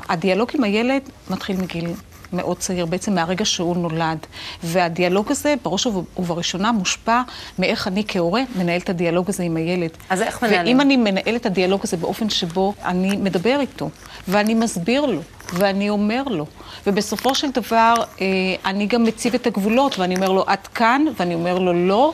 הדיאלוג 0.09 0.49
עם 0.53 0.63
הילד 0.63 1.01
מתחיל 1.29 1.57
מגיל 1.57 1.87
מאוד 2.33 2.57
צעיר, 2.57 2.85
בעצם 2.85 3.15
מהרגע 3.15 3.45
שהוא 3.45 3.77
נולד. 3.77 4.17
והדיאלוג 4.63 5.31
הזה, 5.31 5.53
בראש 5.63 5.87
ובראשונה, 6.17 6.71
מושפע 6.71 7.21
מאיך 7.59 7.87
אני 7.87 8.03
כהורה 8.07 8.41
מנהל 8.55 8.81
את 8.81 8.89
הדיאלוג 8.89 9.29
הזה 9.29 9.43
עם 9.43 9.57
הילד. 9.57 9.89
אז 10.09 10.21
איך 10.21 10.43
מנהלים? 10.43 10.77
ואם 10.77 10.81
אני 10.81 10.97
מנהל 10.97 11.35
את 11.35 11.45
הדיאלוג 11.45 11.81
הזה 11.83 11.97
באופן 11.97 12.29
שבו 12.29 12.73
אני 12.85 13.17
מדבר 13.17 13.59
איתו, 13.59 13.89
ואני 14.27 14.53
מסביר 14.53 15.05
לו, 15.05 15.21
ואני 15.53 15.89
אומר 15.89 16.23
לו, 16.23 16.45
ובסופו 16.87 17.35
של 17.35 17.51
דבר 17.51 17.93
אה, 18.21 18.25
אני 18.65 18.85
גם 18.85 19.03
מציב 19.03 19.33
את 19.33 19.47
הגבולות, 19.47 19.99
ואני 19.99 20.15
אומר 20.15 20.31
לו, 20.31 20.43
עד 20.47 20.67
כאן, 20.67 21.05
ואני 21.19 21.35
אומר 21.35 21.59
לו, 21.59 21.87
לא. 21.87 22.13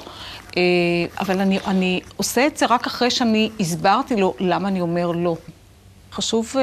אה, 0.58 0.62
אבל 1.20 1.40
אני, 1.40 1.60
אני 1.68 2.02
עושה 2.18 2.48
את 2.48 2.58
זה 2.58 2.66
רק 2.66 2.88
אחרי 2.88 3.12
שאני 3.12 3.50
הסברתי 3.60 4.16
לו 4.16 4.34
למה 4.40 4.68
אני 4.68 4.82
אומר 4.82 5.12
לא. 5.12 5.36
חשוב 6.14 6.54
uh, 6.54 6.58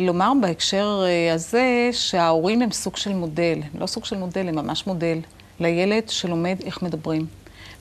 לומר 0.00 0.32
בהקשר 0.40 1.04
uh, 1.04 1.34
הזה 1.34 1.88
שההורים 1.92 2.62
הם 2.62 2.70
סוג 2.70 2.96
של 2.96 3.14
מודל, 3.14 3.60
הם 3.74 3.80
לא 3.80 3.86
סוג 3.86 4.04
של 4.04 4.16
מודל, 4.16 4.48
הם 4.48 4.54
ממש 4.54 4.86
מודל 4.86 5.18
לילד 5.60 6.08
שלומד 6.08 6.56
איך 6.64 6.82
מדברים. 6.82 7.26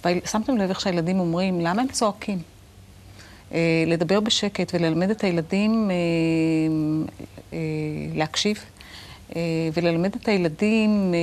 ושמתם 0.06 0.58
לב 0.58 0.70
איך 0.70 0.80
שהילדים 0.80 1.20
אומרים, 1.20 1.62
למה 1.62 1.82
הם 1.82 1.88
צועקים? 1.88 2.40
Uh, 3.50 3.54
לדבר 3.88 4.20
בשקט 4.20 4.72
וללמד 4.74 5.10
את 5.10 5.24
הילדים 5.24 5.92
להקשיב. 8.14 8.66
וללמד 9.74 10.16
את 10.16 10.28
הילדים 10.28 11.14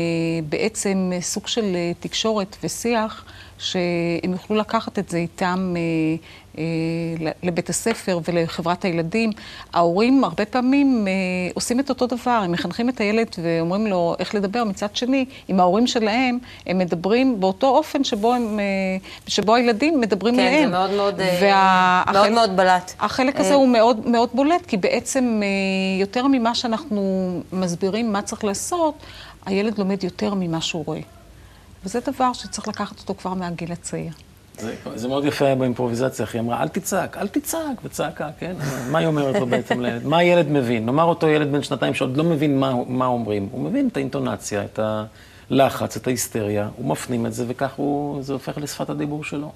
בעצם 0.48 1.10
סוג 1.20 1.46
של 1.46 1.76
תקשורת 2.00 2.56
ושיח 2.62 3.24
שהם 3.58 4.32
יוכלו 4.32 4.56
לקחת 4.56 4.98
את 4.98 5.08
זה 5.08 5.18
איתם 5.18 5.74
אה, 5.76 5.82
אה, 6.58 7.30
לבית 7.42 7.70
הספר 7.70 8.20
ולחברת 8.24 8.84
הילדים. 8.84 9.30
ההורים 9.72 10.24
הרבה 10.24 10.44
פעמים 10.44 11.08
אה, 11.08 11.12
עושים 11.54 11.80
את 11.80 11.88
אותו 11.88 12.06
דבר, 12.06 12.40
הם 12.44 12.52
מחנכים 12.52 12.88
את 12.88 13.00
הילד 13.00 13.28
ואומרים 13.42 13.86
לו 13.86 14.14
איך 14.18 14.34
לדבר. 14.34 14.64
מצד 14.64 14.96
שני, 14.96 15.24
עם 15.48 15.60
ההורים 15.60 15.86
שלהם, 15.86 16.38
הם 16.66 16.78
מדברים 16.78 17.40
באותו 17.40 17.66
אופן 17.66 18.04
שבו, 18.04 18.34
הם, 18.34 18.58
שבו 19.26 19.54
הילדים 19.54 20.00
מדברים 20.00 20.36
כן, 20.36 20.44
להם. 20.44 20.54
כן, 20.54 20.64
זה 20.64 20.70
מאוד 20.70 20.90
מאוד, 20.90 21.20
והחלק, 21.40 22.14
מאוד, 22.14 22.30
מאוד 22.30 22.56
בלט. 22.56 22.92
החלק 23.00 23.40
הזה 23.40 23.54
הוא 23.54 23.68
מאוד 23.68 24.08
מאוד 24.08 24.28
בולט, 24.34 24.66
כי 24.66 24.76
בעצם 24.76 25.40
יותר 26.00 26.26
ממה 26.26 26.54
שאנחנו 26.54 27.30
מסבירים 27.52 28.12
מה 28.12 28.22
צריך 28.22 28.44
לעשות, 28.44 28.94
הילד 29.46 29.78
לומד 29.78 30.04
יותר 30.04 30.34
ממה 30.34 30.60
שהוא 30.60 30.84
רואה. 30.86 31.17
וזה 31.84 32.00
דבר 32.00 32.32
שצריך 32.32 32.68
לקחת 32.68 33.00
אותו 33.00 33.14
כבר 33.14 33.34
מהגיל 33.34 33.72
הצעיר. 33.72 34.12
זה, 34.94 35.08
מאוד 35.08 35.24
יפה 35.24 35.54
באימפרוביזציה, 35.54 36.24
איך 36.24 36.34
היא 36.34 36.40
אמרה, 36.40 36.62
אל 36.62 36.68
תצעק, 36.68 37.16
אל 37.16 37.28
תצעק, 37.28 37.84
וצעקה, 37.84 38.30
כן? 38.38 38.56
מה 38.90 38.98
היא 38.98 39.06
אומרת 39.06 39.34
לו 39.34 39.46
בעצם 39.46 39.80
לילד? 39.80 40.06
מה 40.10 40.18
הילד 40.18 40.48
מבין? 40.48 40.86
נאמר 40.86 41.04
אותו 41.04 41.28
ילד 41.28 41.52
בן 41.52 41.62
שנתיים 41.62 41.94
שעוד 41.94 42.16
לא 42.16 42.24
מבין 42.24 42.60
מה, 42.86 43.06
אומרים. 43.06 43.48
הוא 43.52 43.60
מבין 43.64 43.88
את 43.88 43.96
האינטונציה, 43.96 44.64
את 44.64 44.80
הלחץ, 45.50 45.96
את 45.96 46.06
ההיסטריה, 46.06 46.68
הוא 46.76 46.86
מפנים 46.86 47.26
את 47.26 47.34
זה, 47.34 47.44
וכך 47.48 47.80
זה 48.20 48.32
הופך 48.32 48.58
לשפת 48.58 48.90
הדיבור 48.90 49.24
שלו. 49.24 49.52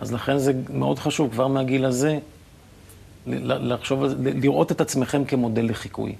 אז 0.00 0.12
לכן 0.12 0.38
זה 0.38 0.52
מאוד 0.70 0.98
חשוב, 0.98 1.30
כבר 1.30 1.48
מהגיל 1.48 1.84
הזה, 1.84 2.18
לחשוב 3.26 4.02
על 4.02 4.08
זה, 4.08 4.16
לראות 4.18 4.72
את 4.72 4.80
עצמכם 4.80 5.24
כמודל 5.24 5.70
לחיקוי. 5.70 6.14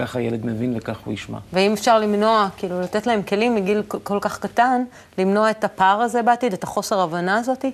ככה 0.00 0.18
הילד 0.18 0.46
מבין 0.46 0.74
וכך 0.76 0.98
הוא 1.04 1.14
ישמע. 1.14 1.38
ואם 1.52 1.72
אפשר 1.72 1.98
למנוע, 1.98 2.48
כאילו, 2.56 2.80
לתת 2.80 3.06
להם 3.06 3.22
כלים 3.22 3.54
מגיל 3.54 3.82
כל- 4.02 4.18
כך 4.20 4.38
קטן, 4.38 4.82
למנוע 5.18 5.50
את 5.50 5.64
הפער 5.64 6.00
הזה 6.00 6.22
בעתיד, 6.22 6.52
את 6.52 6.62
החוסר 6.64 7.00
הבנה 7.00 7.36
הזאתי? 7.38 7.70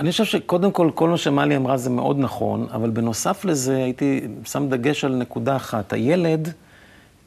אני 0.00 0.10
חושב 0.10 0.24
שקודם 0.24 0.70
כל, 0.70 0.90
כל 0.94 1.08
מה 1.08 1.16
שמלי 1.16 1.56
אמרה 1.56 1.76
זה 1.76 1.90
מאוד 1.90 2.18
נכון, 2.18 2.66
אבל 2.72 2.90
בנוסף 2.90 3.44
לזה 3.44 3.76
הייתי 3.76 4.20
שם 4.44 4.68
דגש 4.68 5.04
על 5.04 5.14
נקודה 5.14 5.56
אחת. 5.56 5.92
הילד 5.92 6.48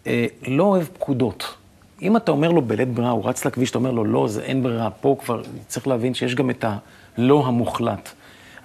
אה, 0.07 0.25
לא 0.47 0.63
אוהב 0.63 0.83
פקודות. 0.93 1.53
אם 2.01 2.17
אתה 2.17 2.31
אומר 2.31 2.51
לו 2.51 2.61
בלית 2.61 2.93
ברירה, 2.93 3.11
הוא 3.11 3.29
רץ 3.29 3.45
לכביש, 3.45 3.69
אתה 3.69 3.77
אומר 3.77 3.91
לו, 3.91 4.05
לא, 4.05 4.27
זה 4.27 4.41
אין 4.41 4.63
ברירה, 4.63 4.89
פה 4.89 5.15
כבר 5.19 5.41
צריך 5.67 5.87
להבין 5.87 6.13
שיש 6.13 6.35
גם 6.35 6.49
את 6.49 6.65
הלא 7.17 7.43
המוחלט. 7.47 8.09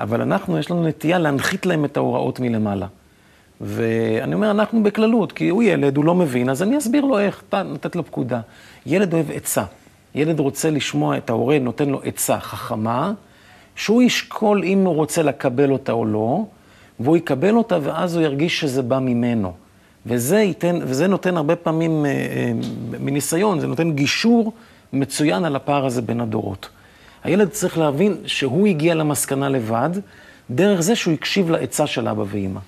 אבל 0.01 0.22
אנחנו, 0.22 0.59
יש 0.59 0.70
לנו 0.70 0.87
נטייה 0.87 1.18
להנחית 1.18 1.66
להם 1.66 1.85
את 1.85 1.96
ההוראות 1.96 2.40
מלמעלה. 2.40 2.87
ואני 3.62 4.35
אומר, 4.35 4.51
אנחנו 4.51 4.83
בכללות, 4.83 5.33
כי 5.33 5.48
הוא 5.48 5.62
ילד, 5.62 5.96
הוא 5.96 6.05
לא 6.05 6.14
מבין, 6.14 6.51
אז 6.51 6.62
אני 6.62 6.79
אסביר 6.79 7.05
לו 7.05 7.18
איך, 7.18 7.42
נותנת 7.64 7.96
לו 7.96 8.05
פקודה. 8.05 8.40
ילד 8.87 9.14
אוהב 9.14 9.31
עצה. 9.31 9.64
ילד 10.14 10.40
רוצה 10.40 10.70
לשמוע 10.70 11.16
את 11.16 11.31
ההורה, 11.31 11.59
נותן 11.59 11.88
לו 11.88 12.01
עצה 12.05 12.40
חכמה, 12.40 13.12
שהוא 13.77 14.03
ישקול 14.03 14.64
אם 14.64 14.85
הוא 14.85 14.94
רוצה 14.94 15.22
לקבל 15.22 15.70
אותה 15.70 15.92
או 15.92 16.05
לא, 16.05 16.44
והוא 17.01 17.16
יקבל 17.16 17.55
אותה, 17.55 17.79
ואז 17.83 18.16
הוא 18.16 18.25
ירגיש 18.25 18.61
שזה 18.61 18.83
בא 18.83 18.98
ממנו. 18.98 19.53
וזה, 20.07 20.38
ייתן, 20.38 20.79
וזה 20.83 21.07
נותן 21.07 21.37
הרבה 21.37 21.57
פעמים, 21.57 22.07
אה, 22.07 22.11
אה, 22.11 22.53
מניסיון, 23.01 23.61
זה 23.61 23.66
נותן 23.66 23.92
גישור 23.92 24.53
מצוין 24.92 25.44
על 25.44 25.57
הפער 25.57 25.87
הזה 25.87 26.03
בין 26.03 26.20
הדורות. 26.20 26.68
הילד 27.25 27.48
צריך 27.48 27.79
להבין 27.79 28.16
שהוא 28.27 28.66
הגיע 28.66 28.94
למסקנה 28.94 29.48
לבד, 29.48 29.90
דרך 30.51 30.81
זה 30.81 30.96
שהוא 30.96 31.14
הקשיב 31.14 31.51
לעצה 31.51 31.87
של 31.87 32.09
אבא 32.09 32.25
ואימא. 32.27 32.61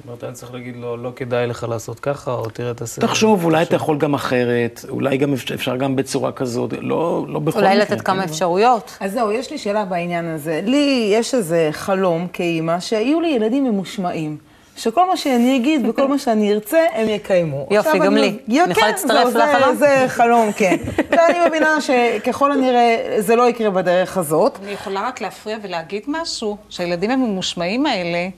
זאת 0.00 0.06
אומרת, 0.06 0.24
אני 0.24 0.32
צריך 0.32 0.54
להגיד 0.54 0.76
לו, 0.76 0.96
לא 0.96 1.12
כדאי 1.16 1.46
לך 1.46 1.66
לעשות 1.68 2.00
ככה, 2.00 2.30
או 2.32 2.50
תראה 2.50 2.70
את 2.70 2.80
הסרט. 2.80 3.04
תחשוב, 3.04 3.44
אולי 3.44 3.62
אתה 3.62 3.76
יכול 3.76 3.98
גם 3.98 4.14
אחרת, 4.14 4.84
אולי 4.88 5.16
גם 5.16 5.32
אפשר, 5.54 5.76
גם 5.76 5.96
בצורה 5.96 6.32
כזאת, 6.32 6.72
לא, 6.80 7.24
לא 7.28 7.38
בכל 7.40 7.58
אולי 7.58 7.68
מקרה. 7.70 7.82
לתת 7.82 8.00
כמה 8.00 8.22
כן? 8.22 8.28
אפשרויות. 8.28 8.96
אז 9.00 9.12
זהו, 9.12 9.32
יש 9.32 9.50
לי 9.50 9.58
שאלה 9.58 9.84
בעניין 9.84 10.24
הזה. 10.34 10.60
לי 10.64 11.10
יש 11.14 11.34
איזה 11.34 11.68
חלום 11.72 12.26
כאימא, 12.32 12.80
שיהיו 12.80 13.20
לי 13.20 13.28
ילדים 13.28 13.64
ממושמעים. 13.64 14.36
שכל 14.76 15.08
מה 15.08 15.16
שאני 15.16 15.56
אגיד 15.56 15.88
וכל 15.88 16.08
מה 16.08 16.18
שאני 16.18 16.52
ארצה, 16.52 16.78
הם 16.94 17.08
יקיימו. 17.08 17.66
יופי, 17.70 17.98
גם 17.98 18.12
אני- 18.16 18.20
לי. 18.20 18.38
יו, 18.48 18.64
אני 18.64 18.72
יכולה 18.72 18.86
כן, 18.86 18.92
להצטרף 18.92 19.34
לחלום? 19.34 19.76
זה 19.76 20.04
חלום, 20.08 20.52
כן. 20.52 20.76
ואני 21.10 21.38
מבינה 21.48 21.80
שככל 21.80 22.52
הנראה 22.52 23.16
זה 23.18 23.36
לא 23.36 23.48
יקרה 23.48 23.70
בדרך 23.70 24.16
הזאת. 24.16 24.58
אני 24.62 24.72
יכולה 24.72 25.08
רק 25.08 25.20
להפריע 25.20 25.56
ולהגיד 25.62 26.02
משהו, 26.08 26.56
שהילדים 26.68 27.10
הממושמעים 27.10 27.86
האלה, 27.86 28.28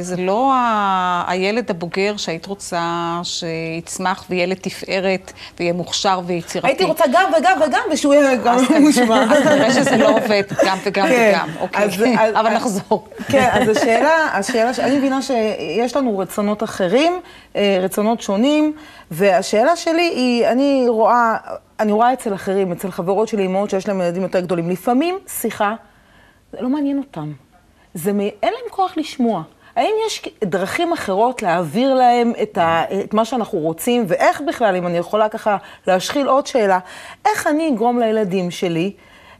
זה 0.00 0.16
לא 0.16 0.52
ה- 0.54 1.24
הילד 1.28 1.70
הבוגר 1.70 2.16
שהיית 2.16 2.46
רוצה 2.46 2.82
שיצמח 3.22 4.24
ויהיה 4.30 4.46
לתפארת 4.46 5.32
ויהיה 5.58 5.72
מוכשר 5.72 6.20
ויצירתי. 6.26 6.68
הייתי 6.68 6.84
רוצה 6.84 7.04
גם 7.12 7.30
וגם 7.38 7.58
וגם, 7.66 7.80
ושהוא 7.92 8.14
יהיה 8.14 8.36
גם 8.36 8.56
ממושמע. 8.78 9.22
אז 9.22 9.42
כנראה 9.44 9.70
שזה 9.70 9.96
לא 9.96 10.08
עובד 10.10 10.42
גם 10.66 10.78
וגם 10.84 11.06
כן. 11.08 11.32
וגם, 11.34 11.48
אוקיי. 11.60 11.88
אבל 12.40 12.50
נחזור. 12.50 13.08
כן, 13.28 13.48
אז 13.52 13.68
השאלה, 13.68 14.28
השאלה, 14.32 14.70
אני 14.78 14.98
מבינה 14.98 15.22
שיש 15.22 15.96
לנו 15.96 16.18
רצונות 16.18 16.62
אחרים, 16.62 17.12
אה, 17.56 17.78
רצונות 17.82 18.20
שונים, 18.20 18.72
והשאלה 19.10 19.76
שלי 19.76 20.02
היא, 20.14 20.46
אני 20.48 20.84
רואה, 20.88 21.36
אני 21.80 21.92
רואה 21.92 22.12
אצל 22.12 22.34
אחרים, 22.34 22.72
אצל 22.72 22.90
חברות 22.90 23.28
שלי, 23.28 23.46
אמהות 23.46 23.70
שיש 23.70 23.88
להם 23.88 24.00
ילדים 24.00 24.22
יותר 24.22 24.40
גדולים, 24.40 24.70
לפעמים 24.70 25.18
שיחה, 25.40 25.74
זה 26.52 26.58
לא 26.60 26.68
מעניין 26.68 26.98
אותם. 26.98 27.32
זה, 27.94 28.12
מ- 28.12 28.20
אין 28.20 28.32
להם 28.42 28.70
כוח 28.70 28.92
לשמוע. 28.96 29.42
האם 29.76 29.94
יש 30.06 30.22
דרכים 30.44 30.92
אחרות 30.92 31.42
להעביר 31.42 31.94
להם 31.94 32.32
את, 32.42 32.58
ה, 32.58 32.84
את 33.04 33.14
מה 33.14 33.24
שאנחנו 33.24 33.58
רוצים, 33.58 34.04
ואיך 34.08 34.40
בכלל, 34.40 34.76
אם 34.76 34.86
אני 34.86 34.98
יכולה 34.98 35.28
ככה 35.28 35.56
להשחיל 35.86 36.28
עוד 36.28 36.46
שאלה, 36.46 36.78
איך 37.24 37.46
אני 37.46 37.68
אגרום 37.68 37.98
לילדים 37.98 38.50
שלי 38.50 38.92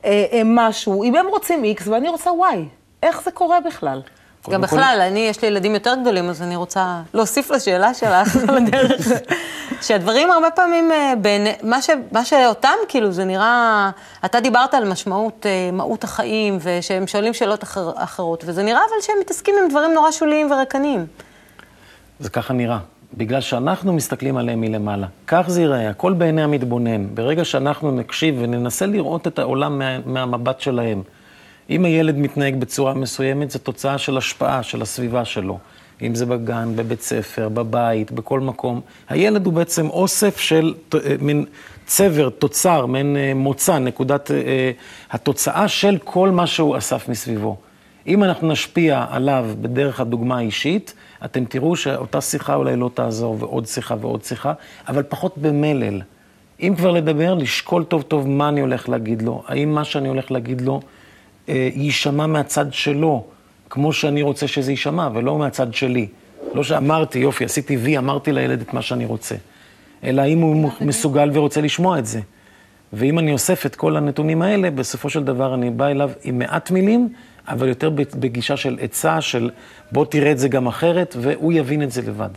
אה, 0.05 0.25
אה, 0.33 0.43
משהו, 0.45 1.05
אם 1.05 1.17
הם 1.17 1.27
רוצים 1.27 1.65
X 1.79 1.83
ואני 1.91 2.09
רוצה 2.09 2.31
Y, 2.31 2.57
איך 3.03 3.23
זה 3.23 3.31
קורה 3.31 3.61
בכלל? 3.61 4.03
גם 4.51 4.61
בכלל, 4.61 4.99
אני, 5.09 5.21
יש 5.21 5.43
לי 5.43 5.49
ילדים 5.49 5.75
יותר 5.75 5.95
גדולים, 6.01 6.29
אז 6.29 6.43
אני 6.43 6.57
רוצה 6.57 7.01
להוסיף 7.15 7.51
לשאלה 7.51 7.95
שלך 7.95 8.37
על 8.49 8.57
הדרך, 8.57 9.09
שהדברים 9.83 10.31
הרבה 10.31 10.51
פעמים, 10.51 10.93
אה, 10.93 11.13
בין, 11.23 11.47
מה, 11.63 11.83
ש, 11.83 11.91
מה 12.13 12.25
שאותם, 12.25 12.75
כאילו, 12.89 13.13
זה 13.13 13.25
נראה, 13.25 13.91
אתה 14.25 14.41
דיברת 14.41 14.75
על 14.75 14.89
משמעות, 14.89 15.47
אה, 15.47 15.71
מהות 15.73 16.05
החיים, 16.05 16.59
ושהם 16.63 17.07
שואלים 17.07 17.35
שאלות 17.35 17.63
אחר, 17.63 17.91
אחרות, 17.97 18.45
וזה 18.47 18.63
נראה 18.63 18.81
אבל 18.81 19.03
שהם 19.03 19.17
מתעסקים 19.21 19.55
עם 19.63 19.71
דברים 19.71 19.93
נורא 19.93 20.11
שוליים 20.11 20.51
וריקניים. 20.51 21.07
זה 22.21 22.31
ככה 22.31 22.55
נראה. 22.55 22.79
בגלל 23.17 23.41
שאנחנו 23.41 23.93
מסתכלים 23.93 24.37
עליהם 24.37 24.61
מלמעלה. 24.61 25.07
כך 25.27 25.45
זה 25.47 25.61
ייראה, 25.61 25.91
הכל 25.91 26.13
בעיני 26.13 26.43
המתבונן. 26.43 27.15
ברגע 27.15 27.45
שאנחנו 27.45 27.91
נקשיב 27.91 28.35
וננסה 28.39 28.87
לראות 28.87 29.27
את 29.27 29.39
העולם 29.39 29.79
מה, 29.79 29.99
מהמבט 30.07 30.61
שלהם. 30.61 31.03
אם 31.71 31.85
הילד 31.85 32.19
מתנהג 32.19 32.57
בצורה 32.57 32.95
מסוימת, 32.95 33.51
זו 33.51 33.59
תוצאה 33.59 33.99
של 33.99 34.17
השפעה 34.17 34.63
של 34.63 34.83
הסביבה 34.83 35.25
שלו. 35.25 35.59
אם 36.03 36.15
זה 36.15 36.27
בגן, 36.27 36.73
בבית 36.77 37.03
ספר, 37.03 37.49
בבית, 37.49 38.13
בכל 38.13 38.41
מקום. 38.41 38.81
הילד 39.09 39.47
הוא 39.47 39.55
בעצם 39.55 39.91
אוסף 39.91 40.39
של 40.39 40.75
אה, 40.95 40.99
מין 41.21 41.45
צבר, 41.87 42.29
תוצר, 42.29 42.87
מעין 42.87 43.17
אה, 43.17 43.33
מוצא, 43.35 43.79
נקודת 43.79 44.31
אה, 44.31 44.37
אה, 44.37 44.71
התוצאה 45.11 45.69
של 45.69 45.99
כל 46.05 46.31
מה 46.31 46.47
שהוא 46.47 46.79
אסף 46.79 47.09
מסביבו. 47.09 47.57
אם 48.07 48.25
אנחנו 48.25 48.49
נשפיע 48.49 49.05
עליו 49.11 49.47
בדרך 49.61 50.01
הדוגמה 50.01 50.39
האישית, 50.39 50.95
אתם 51.25 51.45
תראו 51.45 51.77
שאותה 51.77 52.21
שיחה 52.21 52.55
אולי 52.55 52.77
לא 52.77 52.91
תעזור, 52.95 53.37
ועוד 53.39 53.67
שיחה 53.67 53.95
ועוד 54.01 54.25
שיחה, 54.25 54.53
אבל 54.89 55.03
פחות 55.03 55.39
במלל. 55.39 56.01
אם 56.61 56.75
כבר 56.77 56.91
לדבר, 56.91 57.35
לשקול 57.35 57.85
טוב 57.85 58.03
טוב 58.03 58.29
מה 58.29 58.49
אני 58.49 58.61
הולך 58.61 58.89
להגיד 58.89 59.23
לו. 59.23 59.43
האם 59.47 59.75
מה 59.75 59.85
שאני 59.85 60.09
הולך 60.09 60.31
להגיד 60.31 60.61
לו 60.61 60.81
יישמע 61.49 62.27
מהצד 62.27 62.73
שלו, 62.73 63.25
כמו 63.71 63.93
שאני 63.93 64.23
רוצה 64.23 64.49
שזה 64.49 64.73
יישמע, 64.73 65.09
ולא 65.15 65.39
מהצד 65.39 65.75
שלי. 65.75 66.07
לא 66.55 66.65
שאמרתי, 66.65 67.19
יופי, 67.19 67.45
עשיתי 67.45 67.77
וי, 67.77 67.99
אמרתי 67.99 68.33
לילד 68.33 68.61
את 68.61 68.75
מה 68.75 68.83
שאני 68.83 69.07
רוצה. 69.07 69.35
אלא 70.05 70.23
האם 70.23 70.41
הוא 70.41 70.71
מסוגל 70.81 71.31
ורוצה 71.33 71.61
לשמוע 71.61 71.99
את 71.99 72.07
זה. 72.07 72.21
ואם 72.93 73.19
אני 73.19 73.33
אוסף 73.33 73.67
את 73.67 73.77
כל 73.77 73.97
הנתונים 73.97 74.43
האלה, 74.43 74.71
בסופו 74.71 75.11
של 75.11 75.25
דבר 75.25 75.55
אני 75.55 75.71
בא 75.71 75.87
אליו 75.87 76.11
עם 76.23 76.39
מעט 76.39 76.71
מילים, 76.71 77.09
אבל 77.49 77.69
יותר 77.69 77.91
בגישה 77.91 78.57
של 78.57 78.79
עצה, 78.81 79.21
של 79.21 79.51
בוא 79.93 80.05
תראה 80.05 80.33
את 80.33 80.39
זה 80.39 80.49
גם 80.49 80.67
אחרת, 80.67 81.17
והוא 81.21 81.53
יבין 81.53 81.83
את 81.83 81.91
זה 81.91 82.03
לבד. 82.03 82.31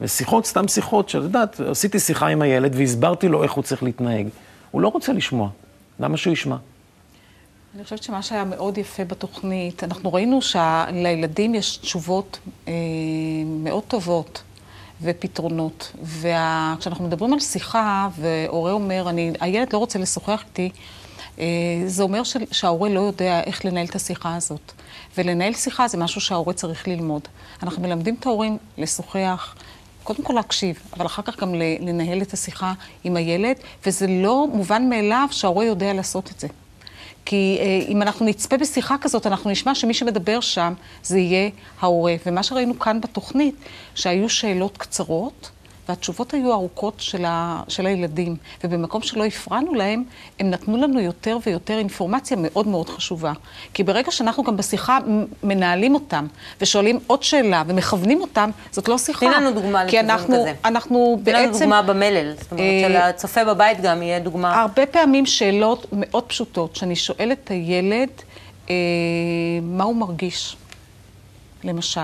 ושיחות, 0.00 0.46
סתם 0.46 0.68
שיחות, 0.68 1.08
שאת 1.08 1.22
יודעת, 1.22 1.60
עשיתי 1.60 1.98
שיחה 1.98 2.26
עם 2.26 2.42
הילד 2.42 2.74
והסברתי 2.76 3.28
לו 3.28 3.42
איך 3.42 3.52
הוא 3.52 3.64
צריך 3.64 3.82
להתנהג. 3.82 4.28
הוא 4.70 4.80
לא 4.80 4.88
רוצה 4.88 5.12
לשמוע, 5.12 5.48
למה 6.00 6.16
שהוא 6.16 6.32
ישמע? 6.32 6.56
אני 7.74 7.84
חושבת 7.84 8.02
שמה 8.02 8.22
שהיה 8.22 8.44
מאוד 8.44 8.78
יפה 8.78 9.04
בתוכנית, 9.04 9.84
אנחנו 9.84 10.12
ראינו 10.12 10.42
שלילדים 10.42 11.54
יש 11.54 11.76
תשובות 11.76 12.38
אה, 12.68 12.72
מאוד 13.46 13.82
טובות 13.84 14.42
ופתרונות. 15.02 15.92
וכשאנחנו 16.02 17.04
מדברים 17.04 17.32
על 17.32 17.40
שיחה, 17.40 18.08
והורה 18.16 18.72
אומר, 18.72 19.10
אני, 19.10 19.32
הילד 19.40 19.72
לא 19.72 19.78
רוצה 19.78 19.98
לשוחח 19.98 20.42
איתי, 20.48 20.70
אה, 21.38 21.44
זה 21.86 22.02
אומר 22.02 22.24
ש, 22.24 22.36
שההורה 22.52 22.88
לא 22.88 23.00
יודע 23.00 23.42
איך 23.42 23.64
לנהל 23.64 23.86
את 23.86 23.94
השיחה 23.94 24.36
הזאת. 24.36 24.72
ולנהל 25.18 25.54
שיחה 25.54 25.88
זה 25.88 25.98
משהו 25.98 26.20
שההורה 26.20 26.52
צריך 26.52 26.88
ללמוד. 26.88 27.22
אנחנו 27.62 27.82
מלמדים 27.82 28.16
את 28.20 28.26
ההורים 28.26 28.58
לשוחח. 28.78 29.54
קודם 30.02 30.24
כל 30.24 30.32
להקשיב, 30.32 30.82
אבל 30.96 31.06
אחר 31.06 31.22
כך 31.22 31.40
גם 31.40 31.54
לנהל 31.80 32.22
את 32.22 32.32
השיחה 32.32 32.72
עם 33.04 33.16
הילד, 33.16 33.56
וזה 33.86 34.06
לא 34.06 34.46
מובן 34.52 34.88
מאליו 34.88 35.28
שההורה 35.30 35.64
יודע 35.64 35.92
לעשות 35.92 36.30
את 36.30 36.40
זה. 36.40 36.48
כי 37.24 37.58
אה, 37.60 37.86
אם 37.88 38.02
אנחנו 38.02 38.26
נצפה 38.26 38.56
בשיחה 38.56 38.96
כזאת, 39.00 39.26
אנחנו 39.26 39.50
נשמע 39.50 39.74
שמי 39.74 39.94
שמדבר 39.94 40.40
שם 40.40 40.74
זה 41.02 41.18
יהיה 41.18 41.50
ההורה. 41.80 42.14
ומה 42.26 42.42
שראינו 42.42 42.78
כאן 42.78 43.00
בתוכנית, 43.00 43.54
שהיו 43.94 44.28
שאלות 44.28 44.76
קצרות, 44.76 45.50
והתשובות 45.88 46.34
היו 46.34 46.52
ארוכות 46.52 46.94
של, 46.98 47.24
ה, 47.24 47.62
של 47.68 47.86
הילדים. 47.86 48.36
ובמקום 48.64 49.02
שלא 49.02 49.24
הפרענו 49.24 49.74
להם, 49.74 50.04
הם 50.38 50.50
נתנו 50.50 50.76
לנו 50.76 51.00
יותר 51.00 51.38
ויותר 51.46 51.78
אינפורמציה 51.78 52.36
מאוד 52.40 52.66
מאוד 52.66 52.88
חשובה. 52.88 53.32
כי 53.74 53.82
ברגע 53.82 54.10
שאנחנו 54.10 54.42
גם 54.42 54.56
בשיחה 54.56 54.98
מנהלים 55.42 55.94
אותם, 55.94 56.26
ושואלים 56.60 56.98
עוד 57.06 57.22
שאלה, 57.22 57.62
ומכוונים 57.66 58.20
אותם, 58.20 58.50
זאת 58.70 58.88
לא 58.88 58.98
שיחה. 58.98 59.26
תני 59.26 59.34
לנו 59.34 59.52
דוגמה 59.52 59.82
כי 59.88 59.96
לכיוון 59.96 60.10
אנחנו, 60.10 60.34
כזה. 60.34 60.52
אנחנו 60.64 61.20
תן 61.24 61.32
לנו 61.32 61.48
בעצם... 61.48 61.58
דוגמה 61.58 61.82
במלל, 61.82 62.32
זאת 62.40 62.52
אומרת 62.52 62.64
אה, 62.64 63.12
שלצופה 63.12 63.44
בבית 63.44 63.80
גם 63.80 64.02
יהיה 64.02 64.18
דוגמה. 64.18 64.60
הרבה 64.60 64.86
פעמים 64.86 65.26
שאלות 65.26 65.86
מאוד 65.92 66.24
פשוטות, 66.24 66.76
שאני 66.76 66.96
שואלת 66.96 67.38
את 67.44 67.50
הילד 67.50 68.08
אה, 68.70 68.74
מה 69.62 69.84
הוא 69.84 69.96
מרגיש, 69.96 70.56
למשל, 71.64 72.00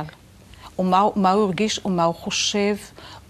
או 0.79 0.85
מה, 0.85 1.03
מה 1.17 1.33
הוא 1.33 1.45
הרגיש, 1.45 1.81
או 1.85 1.91
מה 1.91 2.05
הוא 2.05 2.15
חושב, 2.15 2.77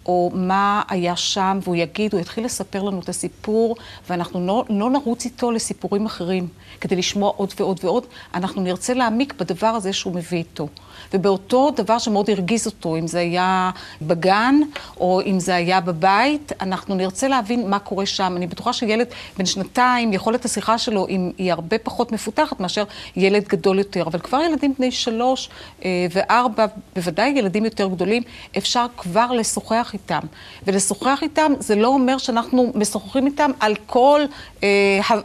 או 0.08 0.30
מה 0.34 0.82
היה 0.88 1.16
שם, 1.16 1.58
והוא 1.62 1.76
יגיד, 1.76 2.12
הוא 2.12 2.20
יתחיל 2.20 2.44
לספר 2.44 2.82
לנו 2.82 3.00
את 3.00 3.08
הסיפור, 3.08 3.76
ואנחנו 4.08 4.46
לא, 4.46 4.64
לא 4.68 4.90
נרוץ 4.90 5.24
איתו 5.24 5.50
לסיפורים 5.50 6.06
אחרים, 6.06 6.48
כדי 6.80 6.96
לשמוע 6.96 7.32
עוד 7.36 7.52
ועוד 7.60 7.80
ועוד, 7.82 8.06
אנחנו 8.34 8.62
נרצה 8.62 8.94
להעמיק 8.94 9.34
בדבר 9.38 9.66
הזה 9.66 9.92
שהוא 9.92 10.14
מביא 10.14 10.38
איתו. 10.38 10.68
ובאותו 11.16 11.70
דבר 11.76 11.98
שמאוד 11.98 12.30
הרגיז 12.30 12.66
אותו, 12.66 12.96
אם 12.96 13.06
זה 13.06 13.18
היה 13.18 13.70
בגן, 14.02 14.54
או 15.00 15.20
אם 15.26 15.40
זה 15.40 15.54
היה 15.54 15.80
בבית, 15.80 16.52
אנחנו 16.60 16.94
נרצה 16.94 17.28
להבין 17.28 17.70
מה 17.70 17.78
קורה 17.78 18.06
שם. 18.06 18.34
אני 18.36 18.46
בטוחה 18.46 18.72
שילד 18.72 19.06
בן 19.38 19.46
שנתיים, 19.46 20.12
יכולת 20.12 20.44
השיחה 20.44 20.78
שלו 20.78 21.06
היא, 21.06 21.20
היא 21.38 21.52
הרבה 21.52 21.78
פחות 21.78 22.12
מפותחת 22.12 22.60
מאשר 22.60 22.84
ילד 23.16 23.48
גדול 23.48 23.78
יותר. 23.78 24.02
אבל 24.02 24.18
כבר 24.18 24.40
ילדים 24.40 24.74
בני 24.78 24.90
שלוש 24.90 25.50
אה, 25.84 26.06
וארבע, 26.10 26.66
בוודאי 26.96 27.28
ילדים 27.28 27.64
יותר 27.64 27.88
גדולים, 27.88 28.22
אפשר 28.58 28.86
כבר 28.96 29.32
לשוחח 29.32 29.90
איתם. 29.92 30.20
ולשוחח 30.66 31.18
איתם 31.22 31.52
זה 31.58 31.74
לא 31.74 31.88
אומר 31.88 32.18
שאנחנו 32.18 32.72
משוחחים 32.74 33.26
איתם 33.26 33.50
על 33.60 33.74
כל, 33.86 34.20
אה, 34.62 34.68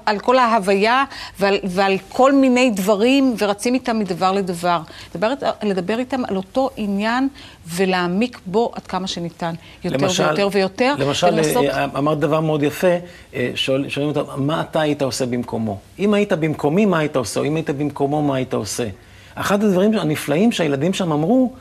על 0.06 0.20
כל 0.20 0.40
ההוויה 0.40 1.04
ועל, 1.40 1.60
ועל 1.64 1.98
כל 2.10 2.34
מיני 2.34 2.70
דברים, 2.70 3.36
ורצים 3.38 3.74
איתם 3.74 4.00
מדבר 4.00 4.32
לדבר. 4.32 4.82
לדבר, 5.16 5.34
לדבר 5.64 5.81
איתם 5.90 6.26
על 6.26 6.36
אותו 6.38 6.70
עניין 6.78 7.28
ולהעמיק 7.68 8.40
בו 8.46 8.72
עד 8.76 8.88
כמה 8.88 9.08
שניתן. 9.08 9.54
יותר 9.84 9.98
ויותר 10.28 10.50
ויותר. 10.52 10.96
למשל, 11.00 11.28
ולנסות- 11.28 11.66
אה, 11.66 11.86
אמרת 11.98 12.20
דבר 12.20 12.40
מאוד 12.40 12.64
יפה, 12.64 12.88
אה, 13.34 13.52
שואל- 13.56 13.90
שואלים 13.90 14.16
אותם, 14.18 14.46
מה 14.46 14.62
אתה 14.62 14.82
היית 14.82 15.02
עושה 15.02 15.26
במקומו? 15.26 15.78
אם 16.00 16.14
היית 16.14 16.34
במקומי, 16.34 16.86
מה 16.86 16.98
היית 17.00 17.16
עושה? 17.16 17.40
או 17.40 17.46
אם 17.46 17.56
היית 17.56 17.70
במקומו, 17.70 18.22
מה 18.22 18.36
היית 18.36 18.54
עושה? 18.54 18.88
אחד 19.36 19.64
הדברים 19.64 19.94
הנפלאים 19.94 20.52
שהילדים 20.52 20.94
שם 20.94 21.12
אמרו, 21.12 21.54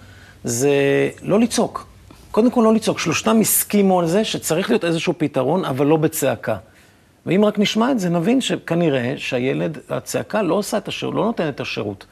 זה 0.44 0.70
לא 1.22 1.40
לצעוק. 1.40 1.86
קודם 2.30 2.50
כל 2.50 2.60
לא 2.64 2.74
לצעוק. 2.74 2.98
שלושתם 2.98 3.40
הסכימו 3.40 4.00
על 4.00 4.06
זה 4.06 4.24
שצריך 4.24 4.70
להיות 4.70 4.84
איזשהו 4.84 5.14
פתרון, 5.18 5.64
אבל 5.64 5.86
לא 5.86 5.96
בצעקה. 5.96 6.56
ואם 7.26 7.44
רק 7.44 7.58
נשמע 7.58 7.90
את 7.90 8.00
זה, 8.00 8.08
נבין 8.08 8.40
שכנראה 8.40 9.14
שהילד, 9.16 9.78
הצעקה 9.90 10.42
לא 10.42 10.54
עושה 10.54 10.76
את 10.76 10.88
השירות, 10.88 11.14
לא 11.14 11.24
נותנת 11.24 11.54
את 11.54 11.60
השירות. 11.60 12.04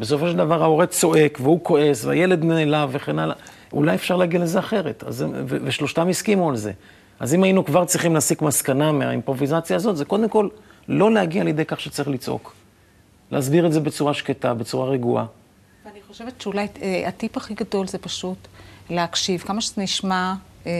בסופו 0.00 0.28
של 0.28 0.36
דבר 0.36 0.62
ההורה 0.62 0.86
צועק, 0.86 1.38
והוא 1.42 1.60
כועס, 1.62 2.04
והילד 2.04 2.44
נעלב 2.44 2.88
וכן 2.92 3.18
הלאה. 3.18 3.36
אולי 3.72 3.94
אפשר 3.94 4.16
להגיע 4.16 4.40
לזה 4.40 4.58
אחרת. 4.58 5.04
אז, 5.04 5.22
ו- 5.22 5.56
ושלושתם 5.64 6.08
הסכימו 6.08 6.48
על 6.48 6.56
זה. 6.56 6.72
אז 7.20 7.34
אם 7.34 7.42
היינו 7.42 7.64
כבר 7.64 7.84
צריכים 7.84 8.14
להסיק 8.14 8.42
מסקנה 8.42 8.92
מהאימפרוביזציה 8.92 9.76
הזאת, 9.76 9.96
זה 9.96 10.04
קודם 10.04 10.28
כל 10.28 10.48
לא 10.88 11.12
להגיע 11.12 11.44
לידי 11.44 11.64
כך 11.64 11.80
שצריך 11.80 12.08
לצעוק. 12.08 12.54
להסביר 13.30 13.66
את 13.66 13.72
זה 13.72 13.80
בצורה 13.80 14.14
שקטה, 14.14 14.54
בצורה 14.54 14.88
רגועה. 14.88 15.26
ואני 15.86 15.98
חושבת 16.08 16.40
שאולי 16.40 16.66
אה, 16.82 17.08
הטיפ 17.08 17.36
הכי 17.36 17.54
גדול 17.54 17.86
זה 17.86 17.98
פשוט 17.98 18.48
להקשיב. 18.90 19.40
כמה 19.40 19.60
שזה 19.60 19.82
נשמע 19.82 20.34
אה, 20.66 20.72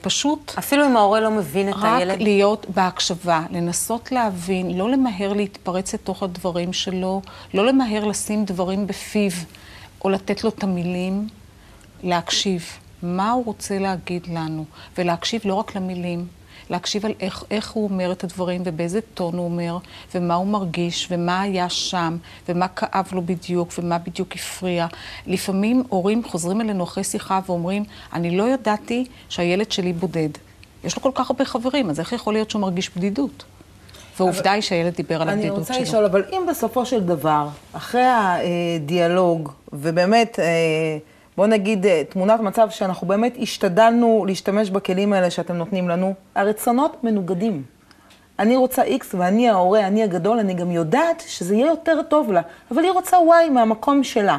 פשוט. 0.00 0.52
אפילו 0.58 0.86
אם 0.86 0.96
ההורה 0.96 1.20
לא 1.20 1.30
מבין 1.30 1.68
את 1.68 1.74
רק 1.74 1.84
הילד. 1.84 2.22
להיות 2.22 2.66
בהקשבה, 2.74 3.42
לנסות 3.50 4.12
להבין, 4.12 4.78
לא 4.78 4.90
למהר 4.90 5.32
להתפרץ 5.32 5.94
לתוך 5.94 6.22
הדברים 6.22 6.72
שלו, 6.72 7.22
לא 7.54 7.66
למהר 7.66 8.04
לשים 8.04 8.44
דברים 8.44 8.86
בפיו, 8.86 9.30
או 10.04 10.10
לתת 10.10 10.44
לו 10.44 10.50
את 10.50 10.62
המילים, 10.62 11.28
להקשיב. 12.02 12.66
מה 13.02 13.30
הוא 13.30 13.44
רוצה 13.44 13.78
להגיד 13.78 14.26
לנו, 14.26 14.64
ולהקשיב 14.98 15.40
לא 15.44 15.54
רק 15.54 15.76
למילים, 15.76 16.26
להקשיב 16.70 17.06
על 17.06 17.12
איך, 17.20 17.44
איך 17.50 17.70
הוא 17.70 17.84
אומר 17.84 18.12
את 18.12 18.24
הדברים 18.24 18.62
ובאיזה 18.64 19.00
טון 19.14 19.34
הוא 19.34 19.44
אומר, 19.44 19.78
ומה 20.14 20.34
הוא 20.34 20.46
מרגיש, 20.46 21.08
ומה 21.10 21.40
היה 21.40 21.68
שם, 21.68 22.16
ומה 22.48 22.68
כאב 22.68 23.08
לו 23.12 23.22
בדיוק, 23.22 23.68
ומה 23.78 23.98
בדיוק 23.98 24.34
הפריע. 24.34 24.86
לפעמים 25.26 25.82
הורים 25.88 26.24
חוזרים 26.24 26.60
אלינו 26.60 26.84
אחרי 26.84 27.04
שיחה 27.04 27.40
ואומרים, 27.46 27.84
אני 28.12 28.36
לא 28.36 28.48
ידעתי 28.48 29.04
שהילד 29.28 29.72
שלי 29.72 29.92
בודד. 29.92 30.28
יש 30.84 30.96
לו 30.96 31.02
כל 31.02 31.10
כך 31.14 31.30
הרבה 31.30 31.44
חברים, 31.44 31.90
אז 31.90 32.00
איך 32.00 32.12
יכול 32.12 32.32
להיות 32.32 32.50
שהוא 32.50 32.62
מרגיש 32.62 32.90
בדידות? 32.96 33.44
ועובדה 34.18 34.52
היא 34.52 34.62
שהילד 34.62 34.94
דיבר 34.94 35.22
על 35.22 35.28
אני 35.28 35.38
הבדידות 35.38 35.58
רוצה 35.58 35.74
שלו. 35.74 35.82
לשאול, 35.82 36.04
אבל 36.04 36.24
אם 36.32 36.42
בסופו 36.50 36.86
של 36.86 37.00
דבר, 37.00 37.48
אחרי 37.72 38.04
הדיאלוג, 38.04 39.52
ובאמת, 39.72 40.38
אה, 40.38 40.44
בוא 41.38 41.46
נגיד, 41.46 41.86
אה, 41.86 42.02
תמונת 42.08 42.40
מצב 42.40 42.70
שאנחנו 42.70 43.06
באמת 43.06 43.36
השתדלנו 43.40 44.24
להשתמש 44.28 44.70
בכלים 44.70 45.12
האלה 45.12 45.30
שאתם 45.30 45.54
נותנים 45.54 45.88
לנו, 45.88 46.14
הרצונות 46.34 47.04
מנוגדים. 47.04 47.62
אני 48.38 48.56
רוצה 48.56 48.82
X 48.82 49.04
ואני 49.14 49.48
ההורה, 49.48 49.86
אני 49.86 50.02
הגדול, 50.02 50.38
אני 50.38 50.54
גם 50.54 50.70
יודעת 50.70 51.22
שזה 51.26 51.54
יהיה 51.54 51.66
יותר 51.66 52.02
טוב 52.02 52.32
לה, 52.32 52.40
אבל 52.70 52.84
היא 52.84 52.92
רוצה 52.92 53.16
Y 53.16 53.50
מהמקום 53.50 54.04
שלה. 54.04 54.38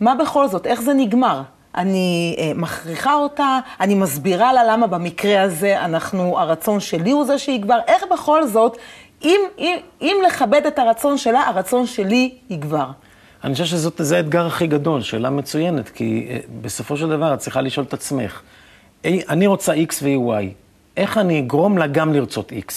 מה 0.00 0.14
בכל 0.14 0.48
זאת? 0.48 0.66
איך 0.66 0.80
זה 0.82 0.94
נגמר? 0.94 1.42
אני 1.74 2.36
אה, 2.38 2.52
מכריחה 2.54 3.14
אותה, 3.14 3.58
אני 3.80 3.94
מסבירה 3.94 4.52
לה 4.52 4.64
למה 4.64 4.86
במקרה 4.86 5.42
הזה 5.42 5.80
אנחנו, 5.80 6.38
הרצון 6.38 6.80
שלי 6.80 7.10
הוא 7.10 7.24
זה 7.24 7.38
שיגבר. 7.38 7.78
איך 7.86 8.04
בכל 8.12 8.46
זאת, 8.46 8.76
אם, 9.22 9.40
אם, 9.58 9.76
אם 10.00 10.16
לכבד 10.26 10.66
את 10.66 10.78
הרצון 10.78 11.18
שלה, 11.18 11.42
הרצון 11.48 11.86
שלי 11.86 12.34
יגבר. 12.50 12.86
אני 13.44 13.52
חושב 13.52 13.64
שזה 13.64 14.16
האתגר 14.16 14.46
הכי 14.46 14.66
גדול, 14.66 15.02
שאלה 15.02 15.30
מצוינת, 15.30 15.88
כי 15.88 16.26
אה, 16.30 16.36
בסופו 16.62 16.96
של 16.96 17.08
דבר 17.08 17.34
את 17.34 17.38
צריכה 17.38 17.60
לשאול 17.60 17.86
את 17.88 17.92
עצמך, 17.94 18.40
"אי, 19.04 19.22
אני 19.28 19.46
רוצה 19.46 19.74
X 19.74 19.94
והיא 20.02 20.18
Y, 20.18 20.44
איך 20.96 21.18
אני 21.18 21.38
אגרום 21.40 21.78
לה 21.78 21.86
גם 21.86 22.12
לרצות 22.12 22.52
X? 22.52 22.72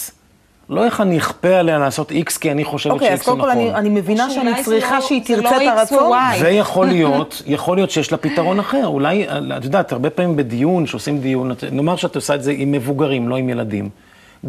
לא 0.69 0.85
איך 0.85 1.01
אני 1.01 1.17
אכפה 1.17 1.47
עליה 1.55 1.77
לעשות 1.79 2.11
X 2.11 2.39
כי 2.39 2.51
אני 2.51 2.63
חושבת 2.63 2.93
אוקיי, 2.93 3.13
אז 3.13 3.19
ש-X 3.19 3.29
הוא 3.29 3.35
קודם 3.39 3.41
כל 3.41 3.51
נכון. 3.51 3.61
אני, 3.61 3.73
אני 3.75 3.89
מבינה 3.89 4.29
שאני 4.29 4.45
שאולי 4.45 4.63
זה 4.63 4.69
צריכה 4.71 4.95
לא- 4.95 5.01
שהיא 5.01 5.21
זה 5.27 5.35
לא 5.35 5.41
תרצה 5.41 5.57
את 5.57 5.61
X 5.61 5.79
הרצון. 5.79 6.11
ו-Y. 6.11 6.43
ויכול 6.43 6.87
להיות, 6.93 7.41
יכול 7.45 7.77
להיות 7.77 7.91
שיש 7.91 8.11
לה 8.11 8.17
פתרון 8.17 8.59
אחר. 8.59 8.87
אולי, 8.87 9.25
את 9.57 9.63
יודעת, 9.65 9.91
הרבה 9.91 10.09
פעמים 10.09 10.35
בדיון, 10.35 10.85
שעושים 10.85 11.19
דיון, 11.19 11.51
את- 11.51 11.63
נאמר 11.71 11.95
שאת 11.95 12.15
עושה 12.15 12.35
את 12.35 12.43
זה 12.43 12.53
עם 12.57 12.71
מבוגרים, 12.71 13.29
לא 13.29 13.35
עם 13.37 13.49
ילדים. 13.49 13.89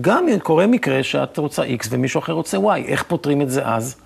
גם 0.01 0.27
קורה 0.43 0.67
מקרה 0.67 1.03
שאת 1.03 1.39
רוצה 1.39 1.63
X 1.65 1.87
ומישהו 1.91 2.19
אחר 2.19 2.33
רוצה 2.33 2.57
Y, 2.59 2.77
איך 2.87 3.03
פותרים 3.03 3.43
את 3.43 3.51
זה 3.51 3.63
אז? 3.67 3.97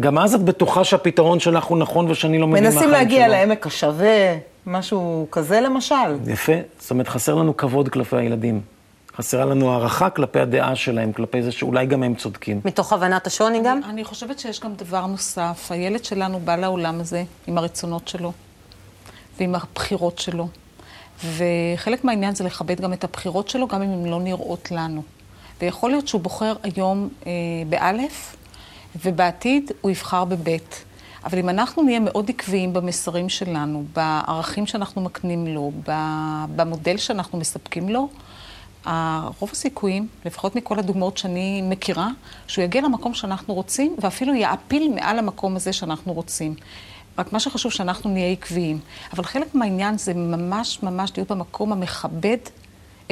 גם 0.00 0.18
אז 0.18 0.34
את 0.34 0.42
בטוחה 0.42 0.84
שהפתרון 0.84 1.40
שלך 1.40 1.64
הוא 1.64 1.78
נכון 1.78 2.10
ושאני 2.10 2.38
לא 2.38 2.46
מבין 2.46 2.64
מהחיים 2.64 2.80
מנסים 2.80 2.90
שלו. 2.90 2.98
להגיע 2.98 3.28
לעמק 3.28 3.66
השווה, 3.66 4.36
משהו 4.66 5.26
כזה 5.30 5.60
למשל. 5.60 5.94
יפה. 6.26 6.52
זאת 6.78 6.90
אומרת, 6.90 7.08
חסר 7.08 7.34
לנו 7.34 7.56
כבוד 7.56 7.88
כלפי 7.88 8.16
הילדים. 8.16 8.60
חסרה 9.16 9.44
לנו 9.44 9.72
הערכה 9.72 10.10
כלפי 10.10 10.40
הדעה 10.40 10.76
שלהם, 10.76 11.12
כלפי 11.12 11.42
זה 11.42 11.52
שאולי 11.52 11.86
גם 11.86 12.02
הם 12.02 12.14
צודקים. 12.14 12.60
מתוך 12.64 12.92
הבנת 12.92 13.26
השוני 13.26 13.60
גם? 13.64 13.80
אני 13.90 14.04
חושבת 14.04 14.38
שיש 14.38 14.60
גם 14.60 14.74
דבר 14.74 15.06
נוסף. 15.06 15.66
הילד 15.70 16.04
שלנו 16.04 16.40
בא 16.40 16.56
לעולם 16.56 17.00
הזה 17.00 17.24
עם 17.46 17.58
הרצונות 17.58 18.08
שלו 18.08 18.32
ועם 19.38 19.54
הבחירות 19.54 20.18
שלו. 20.18 20.48
וחלק 21.24 22.04
מהעניין 22.04 22.34
זה 22.34 22.44
לכבד 22.44 22.80
גם 22.80 22.92
את 22.92 23.04
הבחירות 23.04 23.48
שלו, 23.48 23.68
גם 23.68 23.82
אם 23.82 23.90
הן 23.90 24.06
לא 24.06 24.20
נראות 24.20 24.70
לנו. 24.70 25.02
ויכול 25.60 25.90
להיות 25.90 26.08
שהוא 26.08 26.20
בוחר 26.20 26.54
היום 26.62 27.08
אה, 27.26 27.32
באלף, 27.68 28.36
ובעתיד 29.04 29.72
הוא 29.80 29.90
יבחר 29.90 30.24
בבית. 30.24 30.84
אבל 31.24 31.38
אם 31.38 31.48
אנחנו 31.48 31.82
נהיה 31.82 32.00
מאוד 32.00 32.30
עקביים 32.30 32.72
במסרים 32.72 33.28
שלנו, 33.28 33.84
בערכים 33.92 34.66
שאנחנו 34.66 35.02
מקנים 35.02 35.46
לו, 35.46 35.72
במודל 36.56 36.96
שאנחנו 36.96 37.38
מספקים 37.38 37.88
לו, 37.88 38.08
רוב 39.38 39.50
הסיכויים, 39.52 40.08
לפחות 40.24 40.56
מכל 40.56 40.78
הדוגמאות 40.78 41.18
שאני 41.18 41.62
מכירה, 41.62 42.08
שהוא 42.46 42.64
יגיע 42.64 42.82
למקום 42.82 43.14
שאנחנו 43.14 43.54
רוצים, 43.54 43.96
ואפילו 43.98 44.34
יעפיל 44.34 44.92
מעל 44.94 45.18
המקום 45.18 45.56
הזה 45.56 45.72
שאנחנו 45.72 46.12
רוצים. 46.12 46.54
רק 47.18 47.32
מה 47.32 47.40
שחשוב 47.40 47.72
שאנחנו 47.72 48.10
נהיה 48.10 48.32
עקביים. 48.32 48.78
אבל 49.12 49.24
חלק 49.24 49.54
מהעניין 49.54 49.98
זה 49.98 50.14
ממש 50.14 50.82
ממש 50.82 51.12
להיות 51.16 51.30
במקום 51.32 51.72
המכבד 51.72 52.36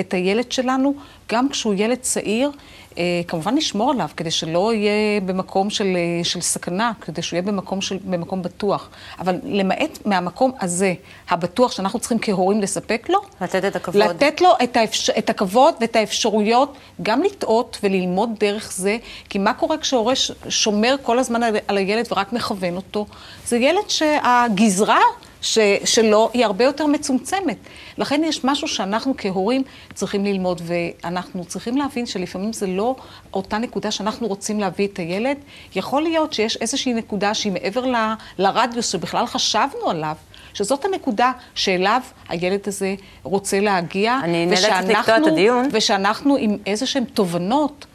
את 0.00 0.14
הילד 0.14 0.52
שלנו, 0.52 0.94
גם 1.32 1.48
כשהוא 1.48 1.74
ילד 1.76 1.98
צעיר, 2.00 2.50
אה, 2.98 3.20
כמובן 3.28 3.54
לשמור 3.54 3.90
עליו, 3.90 4.08
כדי 4.16 4.30
שלא 4.30 4.74
יהיה 4.74 5.20
במקום 5.20 5.70
של, 5.70 5.96
אה, 5.96 6.24
של 6.24 6.40
סכנה, 6.40 6.92
כדי 7.00 7.22
שהוא 7.22 7.36
יהיה 7.36 7.42
במקום, 7.42 7.80
של, 7.80 7.98
במקום 8.04 8.42
בטוח. 8.42 8.88
אבל 9.18 9.36
למעט 9.44 9.98
מהמקום 10.04 10.52
הזה, 10.60 10.94
הבטוח 11.30 11.72
שאנחנו 11.72 11.98
צריכים 11.98 12.18
כהורים 12.22 12.60
לספק 12.60 13.06
לו, 13.08 13.20
לתת 13.40 13.64
את 13.64 13.76
הכבוד. 13.76 14.02
לתת 14.02 14.40
לו 14.40 14.50
את, 14.62 14.76
האפשר, 14.76 15.12
את 15.18 15.30
הכבוד 15.30 15.74
ואת 15.80 15.96
האפשרויות 15.96 16.76
גם 17.02 17.22
לטעות 17.22 17.78
וללמוד 17.82 18.30
דרך 18.40 18.72
זה, 18.72 18.96
כי 19.28 19.38
מה 19.38 19.54
קורה 19.54 19.78
כשהורה 19.78 20.14
שומר 20.48 20.96
כל 21.02 21.18
הזמן 21.18 21.42
על, 21.42 21.56
על 21.68 21.76
הילד 21.76 22.06
ורק 22.10 22.32
מכוון 22.32 22.76
אותו? 22.76 23.06
זה 23.46 23.56
ילד 23.56 23.88
שהגזרה 23.88 25.00
ש, 25.46 25.58
שלו 25.84 26.30
היא 26.32 26.44
הרבה 26.44 26.64
יותר 26.64 26.86
מצומצמת. 26.86 27.56
לכן 27.98 28.22
יש 28.24 28.44
משהו 28.44 28.68
שאנחנו 28.68 29.14
כהורים 29.18 29.62
צריכים 29.94 30.24
ללמוד, 30.24 30.60
ואנחנו 30.64 31.44
צריכים 31.44 31.76
להבין 31.76 32.06
שלפעמים 32.06 32.52
זה 32.52 32.66
לא 32.66 32.96
אותה 33.34 33.58
נקודה 33.58 33.90
שאנחנו 33.90 34.28
רוצים 34.28 34.60
להביא 34.60 34.86
את 34.86 34.98
הילד. 34.98 35.36
יכול 35.74 36.02
להיות 36.02 36.32
שיש 36.32 36.56
איזושהי 36.56 36.94
נקודה 36.94 37.34
שהיא 37.34 37.52
מעבר 37.52 37.86
ל, 37.86 37.94
לרדיוס 38.38 38.88
שבכלל 38.88 39.26
חשבנו 39.26 39.90
עליו. 39.90 40.14
שזאת 40.54 40.84
הנקודה 40.84 41.32
שאליו 41.54 42.00
הילד 42.28 42.60
הזה 42.66 42.94
רוצה 43.22 43.60
להגיע. 43.60 44.18
אני 44.22 44.46
נאלצת 44.46 44.84
לקטוע 44.88 45.16
את 45.16 45.26
הדיון. 45.26 45.68
ושאנחנו 45.72 46.36
עם 46.36 46.56
איזה 46.66 46.86
שהן 46.86 47.04
תובנות 47.04 47.86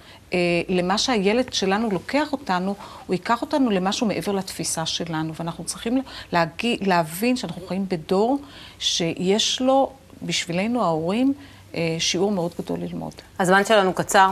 למה 0.69 0.97
שהילד 0.97 1.53
שלנו 1.53 1.89
לוקח 1.91 2.31
אותנו, 2.31 2.75
הוא 3.07 3.13
ייקח 3.13 3.41
אותנו 3.41 3.69
למשהו 3.69 4.07
מעבר 4.07 4.31
לתפיסה 4.31 4.85
שלנו. 4.85 5.33
ואנחנו 5.35 5.63
צריכים 5.63 6.01
להגיע, 6.31 6.75
להבין 6.81 7.35
שאנחנו 7.35 7.61
חיים 7.67 7.85
בדור 7.89 8.39
שיש 8.79 9.61
לו, 9.61 9.91
בשבילנו 10.23 10.83
ההורים, 10.83 11.33
אה, 11.75 11.95
שיעור 11.99 12.31
מאוד 12.31 12.51
גדול 12.61 12.79
ללמוד. 12.79 13.13
הזמן 13.39 13.65
שלנו 13.65 13.93
קצר. 13.93 14.31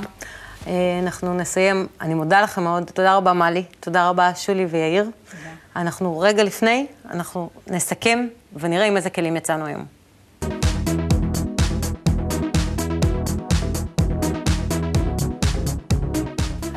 אה, 0.67 0.99
אנחנו 1.03 1.33
נסיים. 1.33 1.87
אני 2.01 2.13
מודה 2.13 2.41
לכם 2.41 2.63
מאוד. 2.63 2.91
תודה 2.93 3.15
רבה, 3.15 3.33
מלי. 3.33 3.63
תודה 3.79 4.09
רבה, 4.09 4.35
שולי 4.35 4.65
ויאיר. 4.65 5.03
תודה. 5.03 5.49
אנחנו 5.75 6.19
רגע 6.19 6.43
לפני, 6.43 6.85
אנחנו 7.11 7.49
נסכם 7.67 8.27
ונראה 8.53 8.85
עם 8.85 8.97
איזה 8.97 9.09
כלים 9.09 9.37
יצאנו 9.37 9.65
היום. 9.65 9.98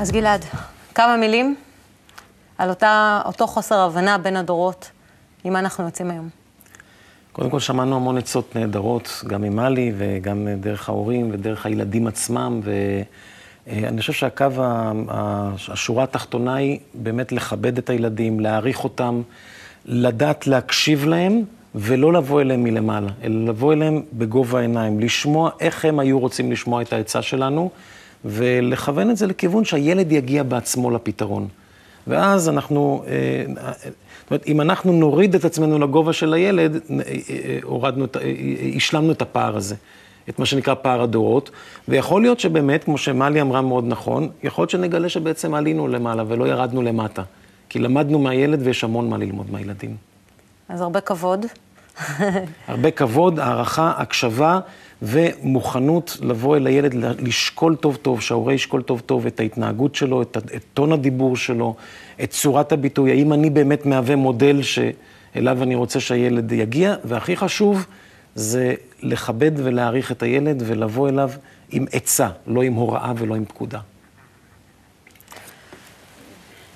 אז 0.02 0.10
גלעד, 0.10 0.44
כמה 0.94 1.16
מילים 1.16 1.56
על 2.58 2.68
אותה, 2.68 3.20
אותו 3.24 3.46
חוסר 3.46 3.78
הבנה 3.78 4.18
בין 4.18 4.36
הדורות, 4.36 4.90
עם 5.44 5.52
מה 5.52 5.58
אנחנו 5.58 5.84
יוצאים 5.84 6.10
היום. 6.10 6.28
קודם 7.32 7.50
כל 7.50 7.60
שמענו 7.60 7.96
המון 7.96 8.18
עצות 8.18 8.56
נהדרות, 8.56 9.24
גם 9.26 9.42
ממלי 9.42 9.92
וגם 9.96 10.48
דרך 10.60 10.88
ההורים 10.88 11.30
ודרך 11.32 11.66
הילדים 11.66 12.06
עצמם, 12.06 12.60
ואני 13.66 14.00
חושב 14.00 14.12
שהקו, 14.12 14.46
השורה 15.68 16.04
התחתונה 16.04 16.54
היא 16.54 16.78
באמת 16.94 17.32
לכבד 17.32 17.78
את 17.78 17.90
הילדים, 17.90 18.40
להעריך 18.40 18.84
אותם, 18.84 19.22
לדעת 19.84 20.46
להקשיב 20.46 21.04
להם 21.06 21.42
ולא 21.74 22.12
לבוא 22.12 22.40
אליהם 22.40 22.64
מלמעלה, 22.64 23.10
אלא 23.22 23.44
לבוא 23.48 23.72
אליהם 23.72 24.02
בגובה 24.12 24.58
העיניים, 24.58 25.00
לשמוע 25.00 25.50
איך 25.60 25.84
הם 25.84 25.98
היו 25.98 26.18
רוצים 26.18 26.52
לשמוע 26.52 26.82
את 26.82 26.92
העצה 26.92 27.22
שלנו. 27.22 27.70
ולכוון 28.24 29.10
את 29.10 29.16
זה 29.16 29.26
לכיוון 29.26 29.64
שהילד 29.64 30.12
יגיע 30.12 30.42
בעצמו 30.42 30.90
לפתרון. 30.90 31.48
ואז 32.06 32.48
אנחנו, 32.48 33.04
אה, 33.06 33.44
זאת 33.46 34.30
אומרת, 34.30 34.46
אם 34.46 34.60
אנחנו 34.60 34.92
נוריד 34.92 35.34
את 35.34 35.44
עצמנו 35.44 35.78
לגובה 35.78 36.12
של 36.12 36.34
הילד, 36.34 36.74
אה, 36.74 36.80
אה, 37.30 37.58
הורדנו, 37.62 38.06
השלמנו 38.76 39.12
את 39.12 39.22
הפער 39.22 39.56
הזה, 39.56 39.74
את 40.28 40.38
מה 40.38 40.46
שנקרא 40.46 40.74
פער 40.74 41.02
הדורות, 41.02 41.50
ויכול 41.88 42.22
להיות 42.22 42.40
שבאמת, 42.40 42.84
כמו 42.84 42.98
שמלי 42.98 43.40
אמרה 43.40 43.60
מאוד 43.60 43.84
נכון, 43.86 44.28
יכול 44.42 44.62
להיות 44.62 44.70
שנגלה 44.70 45.08
שבעצם 45.08 45.54
עלינו 45.54 45.88
למעלה 45.88 46.24
ולא 46.28 46.48
ירדנו 46.48 46.82
למטה, 46.82 47.22
כי 47.68 47.78
למדנו 47.78 48.18
מהילד 48.18 48.60
ויש 48.66 48.84
המון 48.84 49.10
מה 49.10 49.18
ללמוד 49.18 49.50
מהילדים. 49.50 49.96
אז 50.68 50.80
הרבה 50.80 51.00
כבוד. 51.00 51.46
הרבה 52.68 52.90
כבוד, 52.90 53.38
הערכה, 53.38 53.92
הקשבה. 53.96 54.60
ומוכנות 55.02 56.16
לבוא 56.20 56.56
אל 56.56 56.66
הילד, 56.66 56.94
לשקול 56.94 57.76
טוב 57.76 57.96
טוב, 57.96 58.20
שההורה 58.20 58.52
ישקול 58.52 58.82
טוב 58.82 59.00
טוב 59.00 59.26
את 59.26 59.40
ההתנהגות 59.40 59.94
שלו, 59.94 60.22
את, 60.22 60.36
את 60.36 60.64
טון 60.74 60.92
הדיבור 60.92 61.36
שלו, 61.36 61.74
את 62.22 62.30
צורת 62.30 62.72
הביטוי, 62.72 63.10
האם 63.10 63.32
אני 63.32 63.50
באמת 63.50 63.86
מהווה 63.86 64.16
מודל 64.16 64.60
שאליו 64.62 65.62
אני 65.62 65.74
רוצה 65.74 66.00
שהילד 66.00 66.52
יגיע, 66.52 66.94
והכי 67.04 67.36
חשוב 67.36 67.86
זה 68.34 68.74
לכבד 69.02 69.50
ולהעריך 69.54 70.12
את 70.12 70.22
הילד 70.22 70.62
ולבוא 70.66 71.08
אליו 71.08 71.30
עם 71.70 71.84
עצה, 71.92 72.28
לא 72.46 72.62
עם 72.62 72.72
הוראה 72.72 73.12
ולא 73.16 73.34
עם 73.34 73.44
פקודה. 73.44 73.78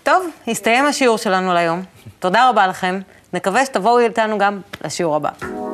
טוב, 0.03 0.27
הסתיים 0.49 0.85
השיעור 0.85 1.19
שלנו 1.19 1.55
להיום. 1.55 1.83
תודה 2.19 2.49
רבה 2.51 2.67
לכם. 2.67 3.01
נקווה 3.33 3.67
שתבואו 3.67 3.99
איתנו 3.99 4.39
גם 4.39 4.61
לשיעור 4.85 5.17
הבא. 5.17 5.66